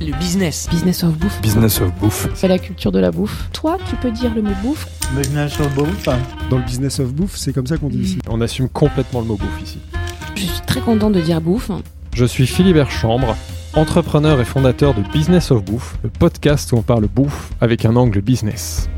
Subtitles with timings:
[0.00, 0.68] Le business.
[0.70, 1.40] Business of bouffe.
[1.42, 2.28] Business of bouffe.
[2.34, 3.48] C'est la culture de la bouffe.
[3.52, 4.86] Toi, tu peux dire le mot bouffe
[5.16, 6.04] Business of bouffe.
[6.50, 8.18] Dans le business of bouffe, c'est comme ça qu'on dit ici.
[8.28, 9.78] On assume complètement le mot bouffe ici.
[10.36, 11.70] Je suis très content de dire bouffe.
[12.14, 13.36] Je suis Philibert Chambre,
[13.74, 17.96] entrepreneur et fondateur de Business of Bouffe, le podcast où on parle bouffe avec un
[17.96, 18.88] angle business.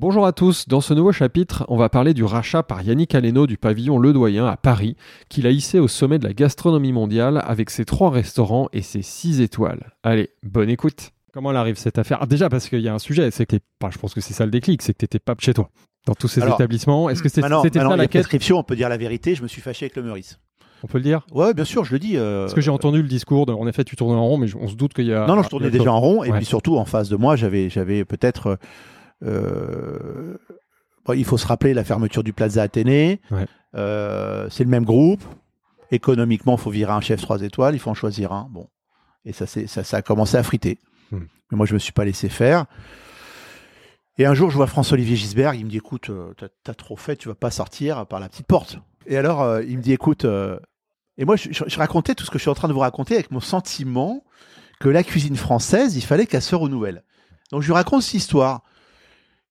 [0.00, 3.46] Bonjour à tous, dans ce nouveau chapitre, on va parler du rachat par Yannick Aleno
[3.46, 4.96] du pavillon Le Doyen à Paris,
[5.28, 9.02] qu'il a hissé au sommet de la gastronomie mondiale avec ses trois restaurants et ses
[9.02, 9.92] six étoiles.
[10.02, 12.16] Allez, bonne écoute Comment elle arrive cette affaire?
[12.22, 14.32] Ah, Déjà parce qu'il y a un sujet, c'est que enfin, je pense que c'est
[14.32, 15.68] ça le déclic, c'est que t'étais pas chez toi
[16.06, 17.10] dans tous ces Alors, établissements.
[17.10, 18.10] Est-ce que c'était ça la quête?
[18.10, 20.40] prescription, on peut dire la vérité, je me suis fâché avec le Meurice.
[20.82, 21.26] On peut le dire?
[21.30, 22.16] Ouais, bien sûr, je le dis.
[22.16, 24.48] euh, Parce que j'ai entendu le discours, de- en effet tu tournais en rond, mais
[24.58, 25.26] on se doute qu'il y a...
[25.26, 26.38] Non, non, je tournais déjà en rond, et Ouais.
[26.38, 28.58] puis surtout, en face de moi, j'avais, j'avais peut-être.
[29.22, 30.36] Euh,
[31.04, 33.20] bon, il faut se rappeler la fermeture du Plaza Athénée.
[33.30, 33.46] Ouais.
[33.74, 35.22] Euh, c'est le même groupe.
[35.92, 38.48] Économiquement, il faut virer un chef 3 étoiles, il faut en choisir un.
[38.50, 38.68] Bon.
[39.24, 40.78] Et ça, ça, ça a commencé à friter.
[41.10, 41.24] Hmm.
[41.50, 42.66] Mais moi, je me suis pas laissé faire.
[44.18, 46.96] Et un jour, je vois François-Olivier Gisbert, il me dit écoute, euh, t'as, t'as trop
[46.96, 48.78] fait, tu vas pas sortir par la petite porte.
[49.06, 50.24] Et alors, euh, il me dit écoute.
[50.24, 50.58] euh,
[51.18, 52.80] Et moi, je, je- je racontais tout ce que je suis en train de vous
[52.80, 54.22] raconter avec mon sentiment
[54.78, 57.02] que la cuisine française, il fallait qu'elle se renouvelle.
[57.50, 58.62] Donc, je lui raconte cette histoire.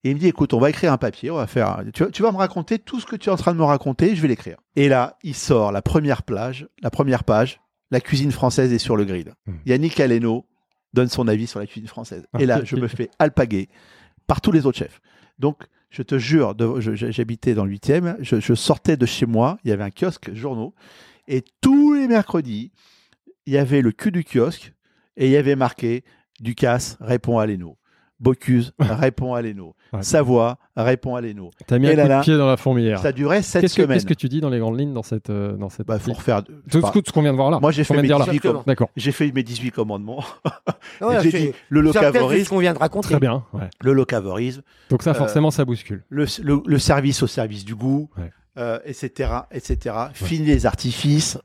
[0.04, 2.10] Et il me dit, écoute, on va écrire un papier, on va faire, tu, vas-
[2.10, 4.22] tu vas me raconter tout ce que tu es en train de me raconter, je
[4.22, 4.56] vais l'écrire.
[4.76, 8.96] Et là, il sort la première plage, la première page, la cuisine française est sur
[8.96, 9.34] le grill.
[9.46, 9.56] Hmm.
[9.66, 10.46] Yannick Aleno
[10.94, 12.26] donne son avis sur la cuisine française.
[12.32, 13.68] Ah, Et là, je me fais alpaguer
[14.26, 15.00] par tous les autres chefs.
[15.38, 16.54] Donc, je te jure,
[16.94, 20.32] j'habitais dans le 8e, je, je sortais de chez moi, il y avait un kiosque
[20.34, 20.74] journaux,
[21.28, 22.70] et tous les mercredis,
[23.46, 24.72] il y avait le cul du kiosque,
[25.16, 26.04] et il y avait marqué
[26.40, 27.76] Ducasse répond à Leno.
[28.20, 29.74] Bocuse répond à Leno.
[29.92, 30.02] Ouais.
[30.02, 31.50] Savoie répond à Leno.
[31.66, 33.00] T'as mis Et un là coup là, de pied dans la fourmilière.
[33.00, 33.96] Ça durait sept Qu'est-ce que, semaines.
[33.96, 35.30] qu'est-ce que tu dis dans les grandes lignes dans cette...
[35.30, 36.42] euh, dans cette Bah, faut refaire.
[36.44, 36.52] tout,
[37.04, 37.58] ce qu'on vient de voir là.
[37.60, 38.26] Moi, j'ai fait mes dire là.
[38.26, 38.90] 18 com- D'accord.
[38.96, 40.22] J'ai fait mes 18 commandements.
[41.00, 43.08] Ouais, Et j'ai dit le locavorisme, qu'on vient de raconter.
[43.08, 43.44] Très bien.
[43.54, 43.68] ouais.
[43.80, 46.04] le locavorisme, Donc ça, Euh, forcément, ça bouscule.
[46.08, 48.30] le, le- le service au service du goût, Ouais.
[48.58, 49.94] euh, etc., etc.
[50.12, 51.38] Fini les artifices.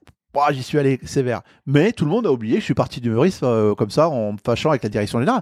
[0.52, 1.44] J'y suis allé sévère.
[1.66, 4.10] Mais tout le monde a oublié que je suis parti du Meurice euh, comme ça,
[4.10, 5.40] en me fâchant avec la direction générale.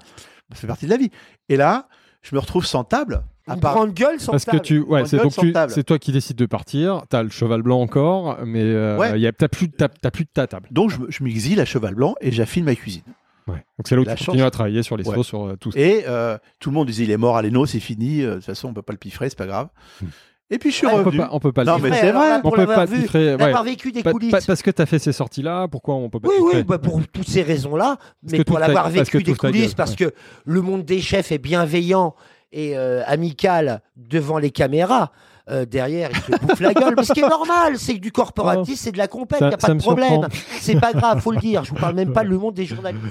[0.51, 1.09] Ça fait partie de la vie.
[1.49, 1.87] Et là,
[2.21, 3.23] je me retrouve sans table.
[3.47, 3.73] À Une part...
[3.75, 4.61] grande gueule sans Parce que table.
[4.63, 5.71] tu, ouais, c'est gueule donc sans tu- table.
[5.73, 7.03] c'est toi qui décides de partir.
[7.09, 9.19] T'as le cheval blanc encore, mais euh, Ouais.
[9.19, 10.67] y a, t'as plus, t'as, t'as plus de ta table.
[10.71, 13.03] Donc, je, me- je m'exile à cheval blanc et j'affine ma cuisine.
[13.47, 13.55] Ouais.
[13.77, 15.15] Donc c'est là où La tu chance- continues à travailler sur les Ouais.
[15.15, 15.79] sauces, sur euh, tout ça.
[15.79, 18.21] Et euh, tout le monde disait il est mort à l'Eno, c'est fini.
[18.21, 19.67] euh, De toute façon, on peut pas le piffrer, c'est pas grave.
[20.49, 21.17] Et puis je suis Ouais, on peut revenu.
[21.23, 21.99] pas, on peut pas Non, le mais dire.
[21.99, 22.33] c'est vrai.
[22.37, 23.63] On pour peut pas vu, tiffrer, ouais.
[23.63, 24.45] Vécu des coulisses.
[24.45, 26.99] parce que t'as fait ces sorties-là, pourquoi on peut pas Oui, tiffrer oui, bah pour
[27.11, 27.97] toutes ces raisons-là,
[28.29, 30.13] mais pour l'avoir vécu des coulisses, gueule, parce que
[30.45, 32.13] le monde des chefs est bienveillant
[32.51, 35.11] et euh, amical devant les caméras.
[35.49, 36.93] euh, derrière, il te bouffe la gueule.
[36.95, 39.53] Mais ce qui est normal, c'est que du corporatif, c'est de la compète, il n'y
[39.53, 40.27] a pas de me problème.
[40.59, 41.63] C'est pas grave, faut le dire.
[41.65, 43.03] Je vous parle même pas le monde des journalistes.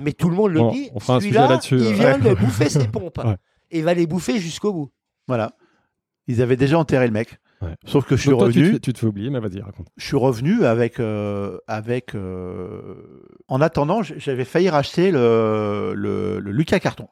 [0.00, 0.90] Mais tout le monde le Bon, dit.
[0.94, 1.92] on Celui-là, là-dessus, il ouais.
[1.94, 3.20] vient de bouffer ses pompes.
[3.24, 3.36] Ouais.
[3.70, 4.90] Et il va les bouffer jusqu'au bout.
[5.28, 5.52] Voilà.
[6.32, 7.38] Ils avaient déjà enterré le mec.
[7.60, 7.74] Ouais.
[7.86, 8.80] Sauf que je suis Donc toi, tu, te revenu.
[8.80, 9.86] tu te fais oublier, mais vas-y, raconte.
[9.96, 12.14] Je suis revenu avec euh, avec.
[12.14, 12.94] euh,
[13.48, 17.06] En attendant, j'avais failli racheter le, le, le Lucas Carton.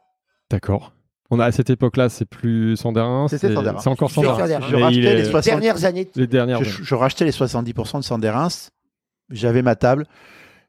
[0.51, 0.93] D'accord.
[1.31, 3.29] On a à cette époque-là, c'est plus Sanderin.
[3.29, 3.79] C'était c'est- Sanderin.
[3.79, 4.11] C'est encore.
[4.11, 4.61] Sanderin.
[4.69, 6.09] Je rachetais est- les 60 Dernières années.
[6.17, 6.65] les dernières.
[6.65, 8.49] Je, je rachetais les 70% de Sanderins.
[9.31, 10.07] J'avais ma table.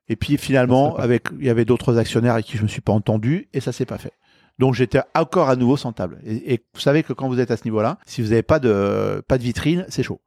[0.07, 2.91] Et puis finalement, avec, il y avait d'autres actionnaires avec qui je me suis pas
[2.91, 4.11] entendu et ça s'est pas fait.
[4.61, 6.19] Donc j'étais encore à nouveau sans table.
[6.25, 8.59] Et, et vous savez que quand vous êtes à ce niveau-là, si vous n'avez pas
[8.59, 10.21] de, pas de vitrine, c'est chaud.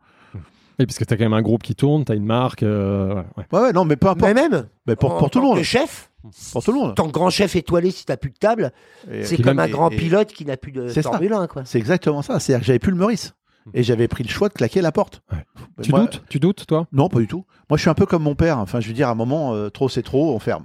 [0.80, 2.64] Oui, parce que t'as quand même un groupe qui tourne, t'as une marque.
[2.64, 3.44] euh, ouais, ouais.
[3.52, 4.34] Ouais, ouais, non, mais peu importe.
[4.34, 5.58] Mais même, Mais pour, en pour tout le tant monde.
[5.58, 6.10] que chef,
[6.52, 6.94] Pour tout le monde.
[6.96, 8.72] tant que grand chef étoilé, si t'as plus de table,
[9.08, 11.10] Et- c'est et comme un grand et- pilote qui n'a plus de C'est ça.
[11.10, 11.62] Formule 1, quoi.
[11.64, 12.40] C'est exactement ça.
[12.40, 13.34] C'est-à-dire que j'avais plus le Meurice.
[13.72, 15.22] Et j'avais pris le choix de claquer la porte.
[15.80, 16.24] Tu moi- doutes?
[16.28, 16.86] Tu doutes, toi?
[16.92, 17.44] Non, pas du tout.
[17.70, 18.58] Moi, je suis un peu comme mon père.
[18.58, 20.64] Enfin, je veux dire, à un moment, euh, trop c'est trop, on ferme.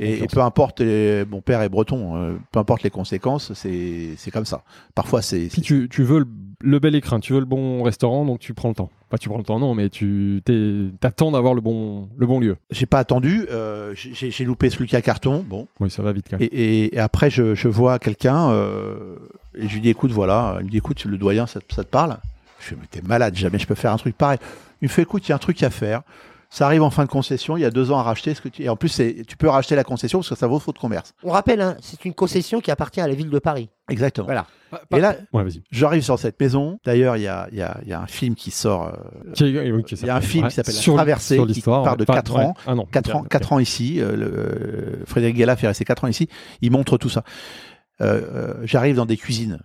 [0.00, 4.44] Et, peu importe, les- mon père est breton, euh, peu importe les conséquences, c'est comme
[4.44, 4.62] ça.
[4.94, 5.46] Parfois, c'est.
[5.46, 6.26] Puis tu, tu veux le,
[6.62, 8.90] le bel écrin, tu veux le bon restaurant, donc tu prends le temps.
[9.10, 10.42] Pas tu prends le temps, non, mais tu
[11.00, 12.56] t'attends d'avoir le bon, le bon lieu.
[12.70, 13.46] J'ai pas attendu.
[13.50, 15.44] euh, j'ai loupé ce Lucas Carton.
[15.48, 15.68] Bon.
[15.78, 16.48] Oui, ça va vite quand même.
[16.50, 19.16] Et, et- et après, je, je vois quelqu'un euh,
[19.56, 20.56] et je lui dis écoute, voilà.
[20.60, 22.16] Il me dit écoute, le doyen, ça, ça te parle?
[22.58, 24.38] Je fais mais t'es malade, jamais je peux faire un truc pareil.
[24.82, 26.02] Il me fait écoute, il y a un truc à faire.
[26.48, 28.32] Ça arrive en fin de concession, il y a deux ans à racheter.
[28.34, 28.62] Ce que tu...
[28.62, 30.80] Et en plus, c'est- tu peux racheter la concession parce que ça vaut faute de
[30.80, 31.12] commerce.
[31.24, 33.68] On rappelle, hein, c'est une concession qui appartient à la ville de Paris.
[33.90, 34.26] Exactement.
[34.26, 34.46] Voilà.
[34.94, 36.78] Et là, Ouais, j'arrive sur cette maison.
[36.84, 38.88] D'ailleurs, il y a, il y, a, il y a un film qui sort.
[38.88, 38.92] euh,
[39.40, 40.50] Il y a un film Ouais.
[40.50, 42.06] qui s'appelle La Traversée, sur qui part de ouais.
[42.06, 42.48] Pas- 4 ans.
[42.48, 42.54] ouais.
[42.66, 43.28] Ah non, 4 ans, ok.
[43.28, 44.00] 4 ans ici.
[44.00, 46.28] euh, le- Frédéric Gala fait rester 4 ans ici.
[46.62, 47.22] Il montre tout ça.
[48.00, 49.60] Euh, euh, J'arrive dans des cuisines,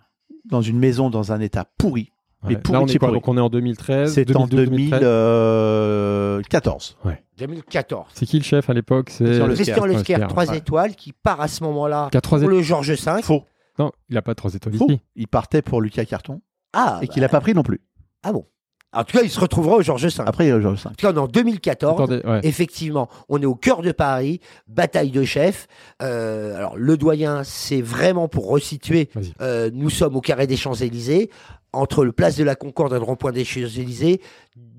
[0.46, 2.11] dans une maison dans un état pourri.
[2.44, 3.12] Mais pourri Là, on est quoi.
[3.12, 4.14] Donc on est en 2013.
[4.14, 5.02] C'est en 2012, 2013.
[5.02, 6.98] 2014.
[7.38, 8.06] 2014.
[8.14, 9.10] C'est qui le chef à l'époque?
[9.10, 10.58] C'est Christian Le Christian Sker, Lesker, Sker, 3 ouais.
[10.58, 12.46] étoiles, qui part à ce moment-là pour étoiles.
[12.46, 13.22] le Georges V.
[13.22, 13.44] Faux.
[13.80, 14.88] Non, il a pas trois étoiles Faux.
[14.90, 15.00] ici.
[15.16, 16.42] Il partait pour Lucas Carton
[16.74, 17.82] Ah, et qu'il n'a pas pris non plus.
[18.24, 18.46] ah bon.
[18.94, 20.24] En tout cas, il se retrouvera au Georges V.
[20.26, 20.90] Après, il y a Georges V.
[20.90, 22.42] En tout cas, en 2014, Attendez, ouais.
[22.44, 25.68] effectivement, on est au cœur de Paris, bataille de chefs.
[26.04, 29.10] Euh, alors, le doyen, c'est vraiment pour resituer.
[29.40, 31.30] Euh, nous sommes au carré des Champs-Élysées,
[31.74, 34.22] entre le place de la Concorde et le rond-point des Champs-Élysées,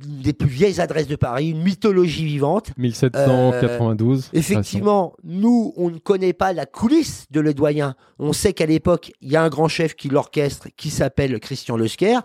[0.05, 2.71] une des plus vieilles adresses de Paris, une mythologie vivante.
[2.77, 4.31] 1792.
[4.33, 7.95] Effectivement, nous, on ne connaît pas la coulisse de Le Doyen.
[8.19, 11.77] On sait qu'à l'époque, il y a un grand chef qui l'orchestre, qui s'appelle Christian
[11.77, 12.19] Lesker.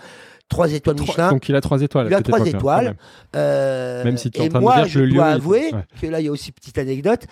[0.49, 1.29] Trois étoiles Trois- Michelin.
[1.31, 2.07] Donc il a trois étoiles.
[2.07, 2.85] Il a trois quand étoiles.
[2.85, 2.95] même.
[3.35, 5.83] Euh, Même si tu et moi, je dois avouer ouais.
[6.01, 7.25] que là, il y a aussi petite anecdote.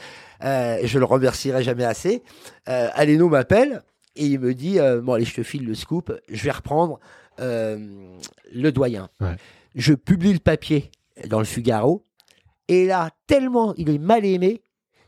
[0.44, 2.24] Euh, je le remercierai jamais assez.
[2.68, 3.84] Euh, Aleno m'appelle
[4.18, 6.14] et il me dit euh, Bon, allez, je te file le scoop.
[6.30, 7.00] Je vais reprendre
[7.40, 7.78] euh,
[8.54, 9.10] le doyen.
[9.22, 9.36] Ouais.
[9.76, 10.92] Je publie le papier
[11.28, 12.06] dans le Figaro.
[12.68, 14.62] Et là, tellement il est mal aimé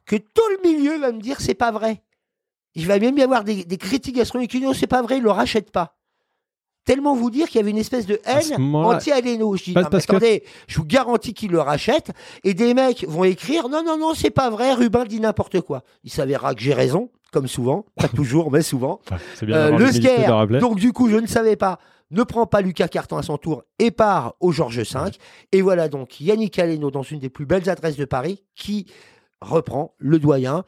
[0.05, 2.01] que tout le milieu va me dire C'est pas vrai.
[2.75, 5.17] Il va même y avoir des, des critiques gastronomiques qui disent Non, c'est pas vrai,
[5.17, 5.95] il le rachète pas.
[6.85, 8.53] Tellement vous dire qu'il y avait une espèce de haine
[8.95, 9.57] anti-Aleno.
[9.57, 12.11] Je dis, non, que- attendez, je vous garantis qu'il le rachète.
[12.45, 15.83] Et des mecs vont écrire, non, non, non, c'est pas vrai, Rubin dit n'importe quoi.
[16.05, 17.83] Il s'avérera que j'ai raison, comme souvent.
[17.97, 19.01] Pas toujours, mais souvent.
[19.41, 20.59] Bien Euh, le rappeler.
[20.59, 21.77] donc du coup, je ne savais pas,
[22.11, 24.99] ne prend pas Lucas Carton à son tour et part au Georges V.
[25.51, 28.85] Et voilà donc Yannick Aleno dans une des plus belles adresses de Paris qui
[29.41, 30.63] reprend le doyen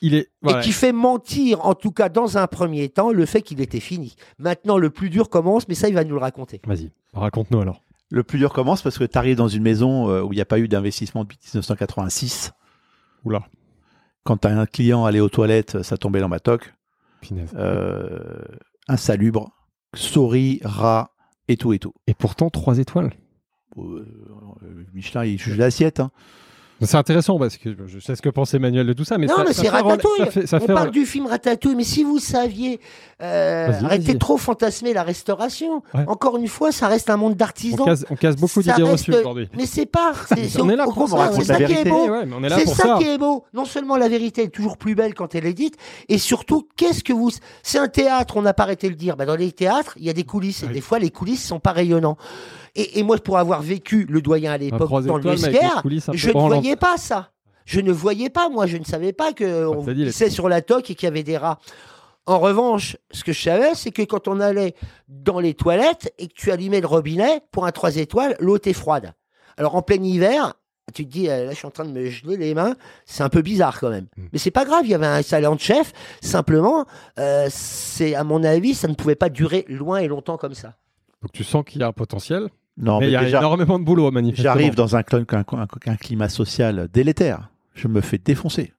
[0.00, 0.30] Il est.
[0.42, 0.58] voilà.
[0.58, 3.80] et qui fait mentir, en tout cas dans un premier temps, le fait qu'il était
[3.80, 4.16] fini.
[4.38, 6.60] Maintenant, le plus dur commence, mais ça, il va nous le raconter.
[6.66, 7.82] Vas-y, raconte-nous alors.
[8.10, 10.42] Le plus dur commence parce que tu arrives dans une maison euh, où il n'y
[10.42, 12.52] a pas eu d'investissement depuis 1986.
[13.24, 13.42] Oula,
[14.24, 16.74] Quand tu as un client allé aux toilettes, ça tombait dans ma toque.
[17.54, 18.42] Euh,
[18.88, 19.50] insalubre,
[19.94, 21.10] souris, rats
[21.48, 21.92] et tout et tout.
[22.06, 23.12] Et pourtant, trois étoiles.
[23.78, 24.04] Euh,
[24.92, 26.00] Michelin, il juge l'assiette.
[26.00, 26.10] hein.
[26.86, 29.36] C'est intéressant parce que je sais ce que pense Emmanuel de tout ça, mais non,
[29.36, 30.18] ça, mais c'est Ratatouille.
[30.18, 32.80] Ça fait, ça On parle du film Ratatouille, mais si vous saviez,
[33.22, 35.82] euh, arrêtez trop fantasmer la restauration.
[35.94, 36.04] Ouais.
[36.06, 37.84] Encore une fois, ça reste un monde on d'artisans.
[37.84, 39.48] casse, on casse beaucoup d'idées reste- reçues aujourd'hui.
[39.56, 40.12] Mais c'est pas.
[40.28, 42.08] c'est- On est là pour ça, C'est ça qui est beau.
[42.10, 42.24] Ouais,
[42.58, 42.96] C'est ça, ça.
[42.98, 43.44] qui est beau.
[43.54, 45.76] Non seulement la vérité est toujours plus belle quand elle est dite,
[46.08, 47.30] et surtout, qu'est-ce que vous.
[47.62, 49.16] C'est un théâtre, on n'a pas arrêté de le dire.
[49.16, 51.60] Bah, dans les théâtres, il y a des coulisses, et des fois, les coulisses sont
[51.60, 52.16] pas rayonnants.
[52.74, 56.32] Et, et moi, pour avoir vécu le doyen à l'époque dans le peu je ne
[56.32, 56.60] branlantes.
[56.62, 57.30] voyais pas ça.
[57.64, 60.30] Je ne voyais pas, moi, je ne savais pas que on t'as dit, les- pissait
[60.30, 61.58] sur la toque et qu'il y avait des rats.
[62.26, 64.74] En revanche, ce que je savais, c'est que quand on allait
[65.08, 68.72] dans les toilettes et que tu allumais le robinet pour un 3 étoiles, l'eau était
[68.72, 69.12] froide.
[69.56, 70.54] Alors en plein hiver,
[70.94, 72.74] tu te dis, euh, là je suis en train de me geler les mains,
[73.06, 74.06] c'est un peu bizarre quand même.
[74.16, 74.26] Mm.
[74.32, 76.86] Mais c'est pas grave, il y avait un salon de chef, simplement,
[77.18, 80.74] euh, c'est à mon avis, ça ne pouvait pas durer loin et longtemps comme ça.
[81.22, 82.48] Donc tu sens qu'il y a un potentiel,
[82.78, 84.44] Non, mais mais il y a énormément de boulot, manifestement.
[84.54, 87.50] j'arrive dans un, cl- un- un- un climat social délétère.
[87.74, 88.72] Je me fais défoncer.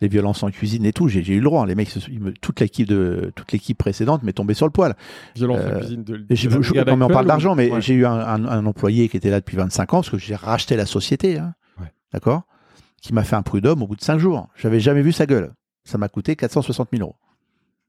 [0.00, 1.66] Les violences en cuisine et tout, j'ai eu le droit.
[1.66, 4.96] Les mecs, me- toute l'équipe de toute l'équipe précédente m'est tombée sur le poil.
[5.36, 7.80] Violence en Euh, cuisine de, de la je- mais on parle ou- d'argent, mais Ouais.
[7.82, 10.86] j'ai eu un, employé qui était là depuis 25 ans parce que j'ai racheté la
[10.86, 11.92] société, hein, Ouais.
[12.12, 12.42] d'accord,
[13.02, 14.48] qui m'a fait un prud'homme au bout de 5 jours.
[14.56, 15.52] J'avais jamais vu sa gueule.
[15.84, 17.16] Ça m'a coûté 460 000 euros.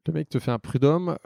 [0.08, 1.18] Le mec te fait un prud'homme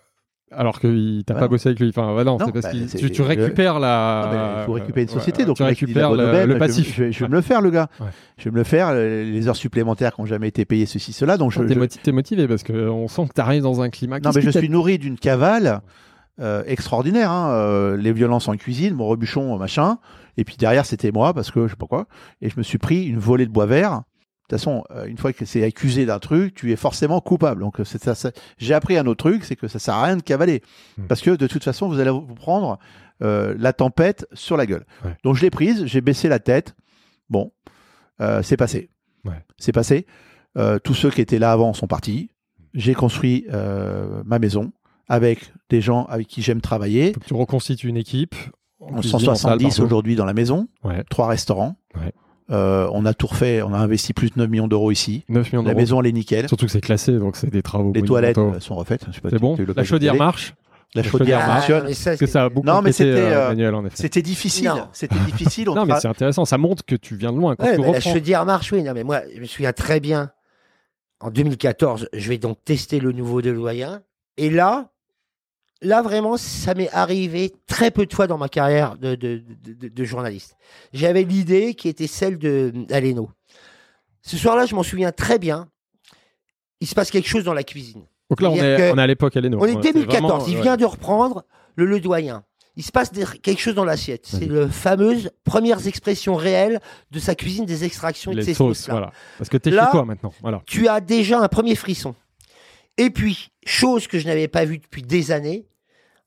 [0.51, 1.89] alors qu'il t'a Bah pas bossé avec lui.
[1.89, 4.59] Enfin, ouais, non, Non, c'est parce bah, que tu, récupères la.
[4.61, 6.95] il faut récupérer une ouais, société, ouais, donc tu récupères le, vais- passif.
[6.95, 7.89] Je, vais, je vais me le faire, le gars.
[7.99, 8.07] Ouais.
[8.37, 8.93] Je vais me le faire.
[8.93, 11.37] Les heures supplémentaires qui n'ont jamais été payées, ceci, cela.
[11.37, 11.73] Donc je, T'es
[12.05, 14.19] je- motivé parce qu'on sent que tu arrives dans un climat.
[14.19, 15.81] non, mais je suis nourri d'une cavale
[16.39, 17.31] euh, extraordinaire.
[17.31, 19.97] hein, euh, les violences en cuisine, mon rebuchon, machin.
[20.37, 22.05] Et puis derrière, c'était moi parce que je sais pas quoi.
[22.41, 24.01] Et je me suis pris une volée de bois vert.
[24.47, 27.61] De toute façon, euh, une fois que c'est accusé d'un truc, tu es forcément coupable.
[27.61, 30.03] Donc, euh, c'est ça, ça- j'ai appris un autre truc, c'est que ça sert à
[30.05, 30.61] rien de cavaler,
[30.97, 31.07] Hmm.
[31.07, 32.77] parce que de toute façon, vous allez vous prendre
[33.23, 34.85] euh, la tempête sur la gueule.
[35.05, 35.15] Ouais.
[35.23, 36.75] Donc, je l'ai prise, j'ai baissé la tête.
[37.29, 37.53] Bon,
[38.21, 38.89] euh, c'est passé.
[39.23, 39.43] Ouais.
[39.57, 40.05] C'est passé.
[40.57, 42.29] Euh, tous ceux qui étaient là avant sont partis.
[42.73, 43.47] J'ai construit
[44.25, 44.73] ma maison
[45.07, 47.13] avec des gens avec qui j'aime travailler.
[47.13, 48.35] Faut que tu reconstitues une équipe.
[48.81, 49.81] en On cuisine, en salle, 170 partout.
[49.83, 51.03] aujourd'hui dans la maison, Ouais.
[51.09, 51.77] trois restaurants.
[52.51, 55.23] Euh, on a tout refait, on a investi plus de 9 millions d'euros ici.
[55.29, 55.79] 9 millions La d'euros.
[55.79, 56.47] maison, elle est nickel.
[56.47, 57.91] Surtout que c'est classé, donc c'est des travaux.
[57.93, 59.05] Les toilettes euh, sont refaites.
[59.11, 60.53] C'est bon La chaudière marche
[60.93, 63.89] La La chaudière mais ça, que ça a beaucoup Non, mais pété, c'était, euh, euh.
[63.95, 64.67] C'était difficile.
[64.67, 64.87] Non.
[64.93, 65.69] C'était difficile.
[65.69, 66.45] on Non, mais c'est intéressant.
[66.45, 67.55] Ça montre que tu viens de loin.
[67.55, 68.83] Quand Ouais, tu mais la chaudière marche, oui.
[68.83, 70.31] Non, mais moi, je me souviens très bien.
[71.21, 74.01] En 2014, je vais donc tester le nouveau de Loyen.
[74.37, 74.91] Et là,
[75.85, 79.73] là vraiment, ça m'est arrivé très peu de fois dans ma carrière de, de, de-
[79.73, 80.55] de- de journaliste.
[80.93, 83.29] J'avais l'idée qui était celle de d'Aleno.
[84.21, 85.67] Ce soir-là, je m'en souviens très bien.
[86.81, 88.03] Il se passe quelque chose dans la cuisine.
[88.29, 89.57] Donc là, on est, on est à l'époque Aleno.
[89.61, 90.21] On est Ouais, c'est 2014.
[90.31, 90.61] vraiment, il ouais.
[90.63, 92.43] vient de reprendre le Le Doyen.
[92.75, 94.25] il se passe des- quelque chose dans l'assiette.
[94.25, 94.47] C'est Vas-y.
[94.49, 96.79] le fameuse premières expressions réelles
[97.11, 98.87] de sa cuisine des extractions et de Les ses sauces, sauces.
[98.87, 98.93] là.
[98.95, 99.11] voilà.
[99.37, 100.33] Parce que t'es chez toi maintenant.
[100.41, 100.61] Voilà.
[100.65, 102.15] Tu as déjà un premier frisson.
[102.97, 105.65] Et puis, chose que je n'avais pas vue depuis des années,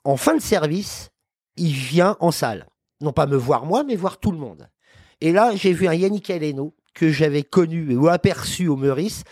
[0.08, 1.10] en fin de service,
[1.58, 2.66] il vient en salle.
[3.02, 4.66] Non pas me voir moi, mais voir tout le monde.
[5.20, 9.24] Et là, j'ai vu un Yannick Aleno que j'avais connu ou aperçu au Meurice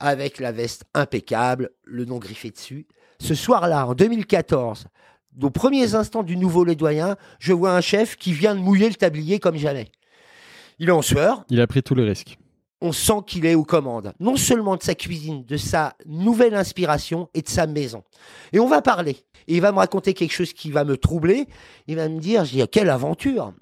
[0.00, 2.88] avec la veste impeccable, le nom griffé dessus.
[3.20, 4.86] Ce soir-là, en 2014,
[5.40, 8.96] aux premiers instants du nouveau Lédoyen, je vois un chef qui vient de mouiller le
[8.96, 9.92] tablier comme jamais.
[10.80, 12.38] Il est en sueur, Il a pris tous les risques.
[12.84, 17.30] On sent qu'il est aux commandes, non seulement de sa cuisine, de sa nouvelle inspiration
[17.32, 18.04] et de sa maison.
[18.52, 19.16] Et on va parler.
[19.48, 21.46] Et il va me raconter quelque chose qui va me troubler.
[21.86, 23.54] Il va me dire, je dis, quelle aventure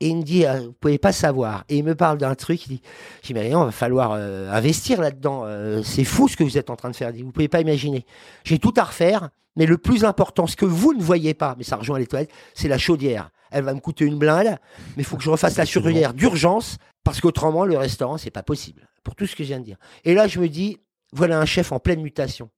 [0.00, 1.64] Et il me dit, ah, vous pouvez pas savoir.
[1.70, 2.82] Et il me parle d'un truc, il dit,
[3.22, 5.44] je dis, mais non, va falloir euh, investir là-dedans.
[5.46, 7.08] Euh, c'est fou ce que vous êtes en train de faire.
[7.08, 8.04] Il dit, vous pouvez pas imaginer.
[8.44, 11.64] J'ai tout à refaire, mais le plus important, ce que vous ne voyez pas, mais
[11.64, 13.30] ça rejoint les toilettes, c'est la chaudière.
[13.50, 14.56] Elle va me coûter une blinde,
[14.96, 18.42] mais il faut que je refasse la chaudière d'urgence parce qu'autrement, le restaurant, c'est pas
[18.42, 18.88] possible.
[19.04, 19.76] Pour tout ce que je viens de dire.
[20.04, 20.78] Et là, je me dis,
[21.12, 22.50] voilà un chef en pleine mutation.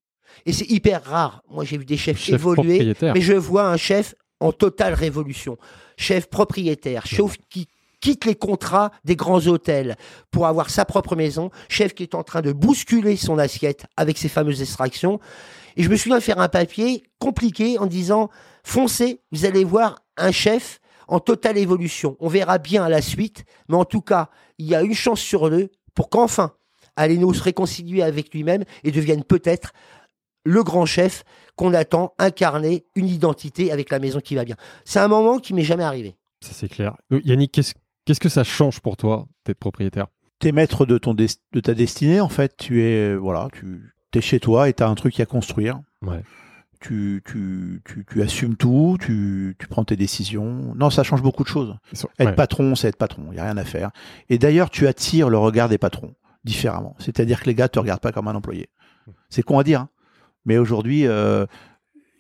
[0.46, 1.42] Et c'est hyper rare.
[1.50, 5.58] Moi, j'ai vu des chefs Chef évoluer, mais je vois un chef en totale révolution.
[5.96, 7.68] Chef propriétaire, chef qui
[8.00, 9.96] quitte les contrats des grands hôtels
[10.30, 14.18] pour avoir sa propre maison, chef qui est en train de bousculer son assiette avec
[14.18, 15.18] ses fameuses extractions.
[15.76, 18.30] Et je me souviens de faire un papier compliqué en disant,
[18.68, 22.16] foncez, vous allez voir un chef en totale évolution.
[22.20, 25.20] On verra bien à la suite, mais en tout cas, il y a une chance
[25.20, 26.52] sur deux pour qu'enfin
[26.96, 29.72] Aleno se réconcilie avec lui-même et devienne peut-être
[30.44, 31.24] le grand chef
[31.56, 34.56] qu'on attend incarner une identité avec la maison qui va bien.
[34.84, 36.16] C'est un moment qui m'est jamais arrivé.
[36.40, 36.96] Ça, c'est clair.
[37.12, 40.06] Euh, Yannick, qu'est-ce qu'est-ce que ça change pour toi d'être propriétaire
[40.40, 42.56] T'es maître de, ton des- de ta destinée, en fait.
[42.56, 45.80] Tu es, voilà, tu es chez toi et tu as un truc à construire.
[46.02, 46.22] Ouais.
[46.80, 50.74] Tu, tu, tu, tu assumes tout, tu, tu prends tes décisions.
[50.76, 51.76] Non, ça change beaucoup de choses.
[51.92, 52.34] Être Ouais.
[52.34, 53.24] patron, c'est être patron.
[53.30, 53.90] Il n'y a rien à faire.
[54.28, 56.94] Et d'ailleurs, tu attires le regard des patrons différemment.
[57.00, 58.68] C'est-à-dire que les gars te regardent pas comme un employé.
[59.28, 59.80] C'est con à dire.
[59.80, 59.88] hein.
[60.44, 61.46] Mais aujourd'hui, euh,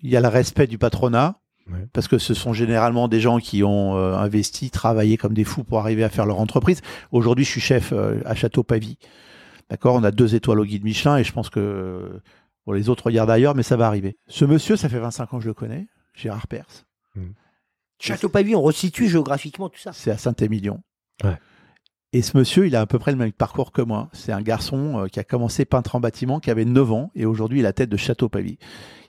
[0.02, 1.38] il y a le respect du patronat.
[1.70, 1.86] Ouais.
[1.92, 5.64] Parce que ce sont généralement des gens qui ont euh, investi, travaillé comme des fous
[5.64, 6.80] pour arriver à faire leur entreprise.
[7.12, 8.96] Aujourd'hui, je suis chef euh, à Château Pavie.
[9.70, 9.94] D'accord?
[9.94, 12.20] On a deux étoiles au guide Michelin et je pense que
[12.68, 14.18] bon, les autres regardent ailleurs, mais ça va arriver.
[14.26, 16.84] Ce monsieur, ça fait 25 ans que je le connais, Gérard Perse.
[17.98, 19.92] Château Pavie, on resitue géographiquement tout ça.
[19.92, 20.82] C'est à Saint-Émilion.
[21.24, 21.36] Ouais.
[22.12, 24.08] Et ce monsieur, il a à peu près le même parcours que moi.
[24.12, 27.26] C'est un garçon euh, qui a commencé peintre en bâtiment, qui avait 9 ans, et
[27.26, 28.58] aujourd'hui, il a la tête de Château Pavie.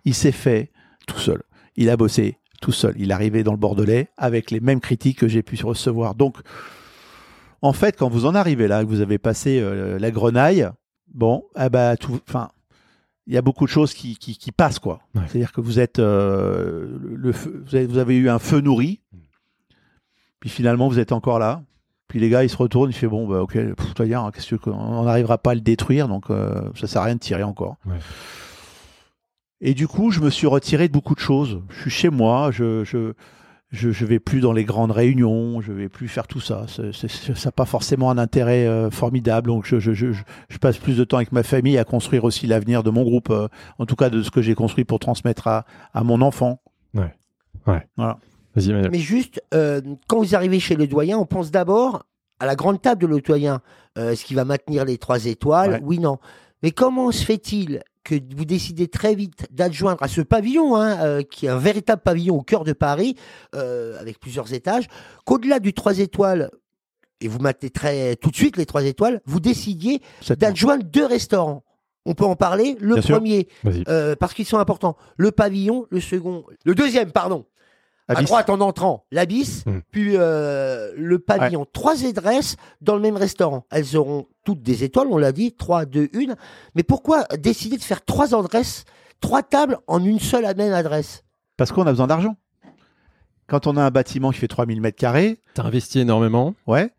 [0.06, 0.72] Il s'est fait
[1.06, 1.44] tout seul.
[1.76, 2.96] Il a bossé tout seul.
[2.98, 6.16] Il est arrivé dans le Bordelais avec les mêmes critiques que j'ai pu recevoir.
[6.16, 6.38] Donc,
[7.62, 10.70] en fait, quand vous en arrivez là, que vous avez passé euh, la grenaille,
[11.14, 12.50] bon, ah bah, tout, enfin,
[13.28, 15.02] il y a beaucoup de choses qui, qui, qui passent, quoi.
[15.16, 15.22] Ouais.
[15.28, 19.02] C'est-à-dire que vous êtes, euh, le, feu- vous, avez, vous avez eu un feu nourri,
[20.40, 21.62] puis finalement, vous êtes encore là.
[22.08, 24.70] Puis les gars, ils se retournent, ils font bon, bah, ok, pff, toi, hein, que
[24.72, 27.76] on n'arrivera pas à le détruire, donc euh, ça sert à rien de tirer encore.
[27.86, 28.00] Ouais.
[29.62, 31.62] Et du coup, je me suis retiré de beaucoup de choses.
[31.70, 33.14] Je suis chez moi, je je
[33.72, 36.66] je, je vais plus dans les grandes réunions, je vais plus faire tout ça.
[36.68, 39.48] C'est- c'est- c'est- ça n'a pas forcément un intérêt euh, formidable.
[39.48, 42.24] Donc je, je, je, je- je passe plus de temps avec ma famille à construire
[42.24, 43.48] aussi l'avenir de mon groupe, euh,
[43.78, 46.62] en tout cas de ce que j'ai construit pour transmettre à, à mon enfant.
[48.56, 48.90] Vas-y, Emmanuel.
[48.92, 52.04] Mais juste, euh, quand vous arrivez chez le doyen, on pense d'abord
[52.40, 53.62] à la grande table de le doyen.
[54.00, 55.72] Euh, Est-ce qu'il va maintenir les trois étoiles?
[55.74, 55.82] Ouais.
[55.84, 56.18] Oui, non.
[56.64, 61.22] Mais comment se fait-il que vous décidez très vite d'adjoindre à ce pavillon, hein, euh,
[61.22, 63.16] qui est un véritable pavillon au cœur de Paris,
[63.56, 64.88] euh, avec plusieurs étages,
[65.26, 66.50] qu'au-delà du trois étoiles,
[67.22, 70.02] et vous maintenez très tout de suite les trois étoiles, vous décidiez
[70.38, 71.64] d'adjoindre deux restaurants.
[72.06, 72.78] On peut en parler.
[72.80, 73.48] Le Bien premier,
[73.88, 74.96] euh, parce qu'ils sont importants.
[75.18, 77.46] Le pavillon, le second, le deuxième, pardon.
[78.10, 79.80] À droite en entrant, l'abysse, Mm.
[79.92, 81.66] puis euh, le pavillon.
[81.72, 83.66] Trois adresses dans le même restaurant.
[83.72, 86.36] Elles auront toutes des étoiles, on l'a dit, trois, deux, une.
[86.76, 88.86] Mais pourquoi décider de faire trois adresses,
[89.22, 91.24] trois tables en une seule à même adresse?
[91.56, 92.36] Parce qu'on a besoin d'argent.
[93.48, 96.54] Quand on a un bâtiment qui fait 3000 mètres carrés, T'as investi énormément.
[96.68, 96.92] ouais,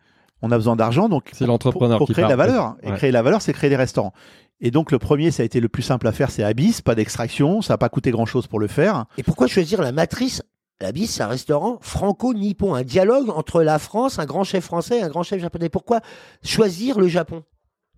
[0.42, 1.08] on a besoin d'argent.
[1.08, 2.76] Donc, C'est l'entrepreneur pour, créer la valeur.
[2.82, 4.12] Et créer la valeur, c'est créer des restaurants.
[4.60, 6.94] Et donc, le premier, ça a été le plus simple à faire, c'est Abyss, pas
[6.94, 7.62] d'extraction.
[7.62, 9.06] Ça n'a pas coûté grand chose pour le faire.
[9.16, 10.42] Et pourquoi choisir la matrice
[10.80, 15.02] L'abysse, c'est un restaurant franco-nippon, un dialogue entre la France, un grand chef français et
[15.02, 15.68] un grand chef japonais.
[15.68, 16.00] Pourquoi
[16.42, 17.44] choisir le Japon?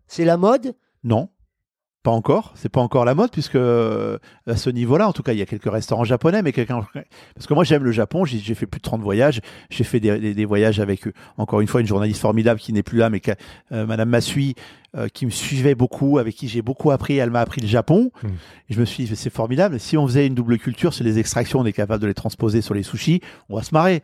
[0.09, 0.75] C'est la mode?
[1.05, 1.29] Non.
[2.03, 4.19] Pas encore, c'est pas encore la mode puisque euh,
[4.49, 6.85] à ce niveau-là, en tout cas, il y a quelques restaurants japonais, mais quelqu'un
[7.37, 9.41] parce que moi j'aime le Japon, j'ai fait plus de 30 voyages,
[9.71, 11.13] j'ai fait des, des- des voyages avec eux.
[11.37, 13.31] encore une fois une journaliste formidable qui n'est plus là, mais qui
[13.71, 14.57] euh, Madame Massui,
[14.97, 18.11] euh, qui me suivait beaucoup, avec qui j'ai beaucoup appris, elle m'a appris le Japon.
[18.25, 18.27] Mm.
[18.71, 19.79] Et je me suis dit c'est formidable.
[19.79, 22.63] Si on faisait une double culture, c'est les extractions, on est capable de les transposer
[22.63, 24.03] sur les sushis, on va se marrer.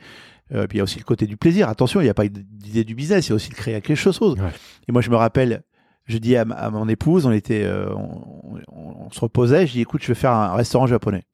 [0.54, 1.68] Euh, puis il y a aussi le côté du plaisir.
[1.68, 3.96] Attention, il n'y a pas d'idée du business, il y a aussi de créer quelque
[3.96, 4.18] chose.
[4.20, 4.50] Ouais.
[4.88, 5.62] Et moi, je me rappelle,
[6.08, 7.92] je dis à, mon épouse, on était, euh,
[8.72, 11.24] on, se reposait, je dis écoute, je vais faire un restaurant japonais.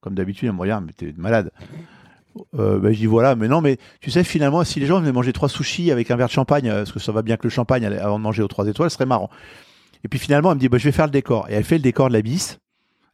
[0.00, 1.50] Comme d'habitude, elle me regarde, mais t'es malade.
[2.58, 5.12] Euh, ben, je dis voilà, mais non, mais tu sais, finalement, si les gens venaient
[5.12, 7.44] manger trois sushis avec un verre de champagne, euh, parce que ça va bien que
[7.44, 9.30] le champagne avant de manger aux trois étoiles, ce serait marrant.
[10.04, 11.48] Et puis finalement, elle me dit bah, je vais faire le décor.
[11.48, 12.58] Et elle fait le décor de la bis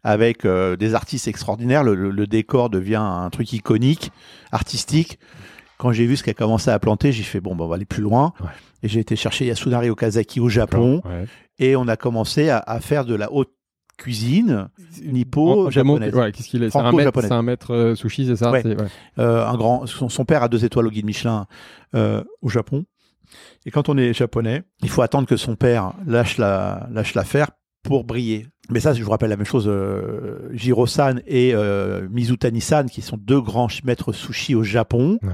[0.03, 1.83] avec des artistes extraordinaires.
[1.83, 4.13] Le décor devient un truc iconique,
[4.53, 5.19] artistique.
[5.79, 7.85] Quand j'ai vu ce qu'elle commençait à planter, j'ai fait bon, bah, on va aller
[7.85, 8.33] plus loin.
[8.41, 8.49] Ouais.
[8.83, 11.27] Et j'ai été chercher Yasunari Okazaki au Japon Ouais.
[11.59, 13.51] et on a commencé à, à faire de la haute
[13.99, 14.69] cuisine
[15.07, 16.15] en nippo-japonaise.
[16.15, 16.71] Ouais, qu'est-ce qu'il est?
[16.71, 18.51] C'est un maître, c'est un maître euh, sushi, c'est ça?
[18.51, 18.63] Ouais.
[19.19, 21.47] Euh, un grand, son, son père a deux étoiles au guide Michelin
[21.95, 22.85] euh, au Japon.
[23.65, 27.51] Et quand on est japonais, il faut attendre que son père lâche la lâche l'affaire
[27.87, 28.47] pour briller.
[28.69, 29.67] Mais ça, je vous rappelle la même chose.
[29.69, 35.19] Euh, Jiro-san et euh, Mizutani-san, qui sont deux grands maîtres sushi au Japon.
[35.23, 35.29] Ouais.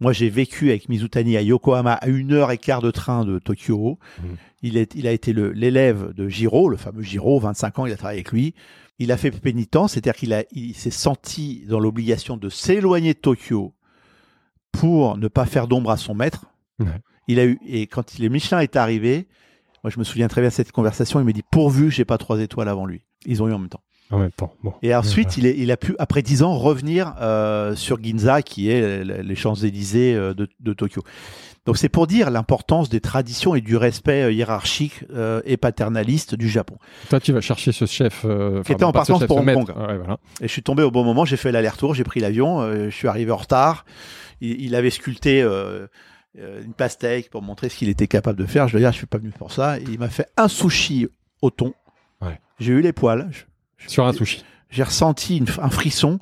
[0.00, 3.38] Moi, j'ai vécu avec Mizutani à Yokohama, à une heure et quart de train de
[3.38, 3.98] Tokyo.
[4.20, 4.36] Mhm.
[4.62, 7.92] Il, est, il a été le- l'élève de Jiro, le fameux Jiro, 25 ans, il
[7.92, 8.54] a travaillé avec lui.
[8.98, 13.74] Il a fait pénitence, c'est-à-dire qu'il il s'est senti dans l'obligation de s'éloigner de Tokyo
[14.72, 16.46] pour ne pas faire d'ombre à son maître.
[16.80, 16.86] Ouais.
[17.28, 19.28] Il a eu, et quand les Michelin est arrivé,
[19.84, 22.04] moi je me souviens très bien de cette conversation, il me dit pourvu que j'ai
[22.04, 23.02] pas trois étoiles avant lui.
[23.26, 23.82] Ils ont eu en même temps.
[24.10, 24.52] En même temps.
[24.62, 24.74] Bon.
[24.82, 28.68] Et ensuite, il, est- il a pu, après dix ans, revenir euh, sur Ginza, qui
[28.68, 31.02] est les Champs-Élysées euh, de, de Tokyo.
[31.64, 36.34] Donc c'est pour dire l'importance des traditions et du respect euh, hiérarchique euh, et paternaliste
[36.34, 36.76] du Japon.
[37.08, 38.22] Toi, tu vas chercher ce chef.
[38.26, 39.54] euh, Qui était en partance pour Hong.
[39.54, 39.68] Kong.
[39.76, 40.18] Ouais, voilà.
[40.42, 42.94] Et je suis tombé au bon moment, j'ai fait l'aller-retour, j'ai pris l'avion, euh, je
[42.94, 43.86] suis arrivé en retard.
[44.42, 45.40] Il, il avait sculpté
[46.34, 48.68] une pastèque pour montrer ce qu'il était capable de faire.
[48.68, 49.78] Je lui ai dit, je suis pas venu pour ça.
[49.78, 51.08] Et il m'a fait un sushi
[51.42, 51.74] au thon.
[52.20, 52.40] Ouais.
[52.58, 53.28] J'ai eu les poils.
[53.30, 53.42] Je-
[53.76, 54.44] je- Sur un sushi.
[54.70, 56.18] J'ai ressenti une- un frisson.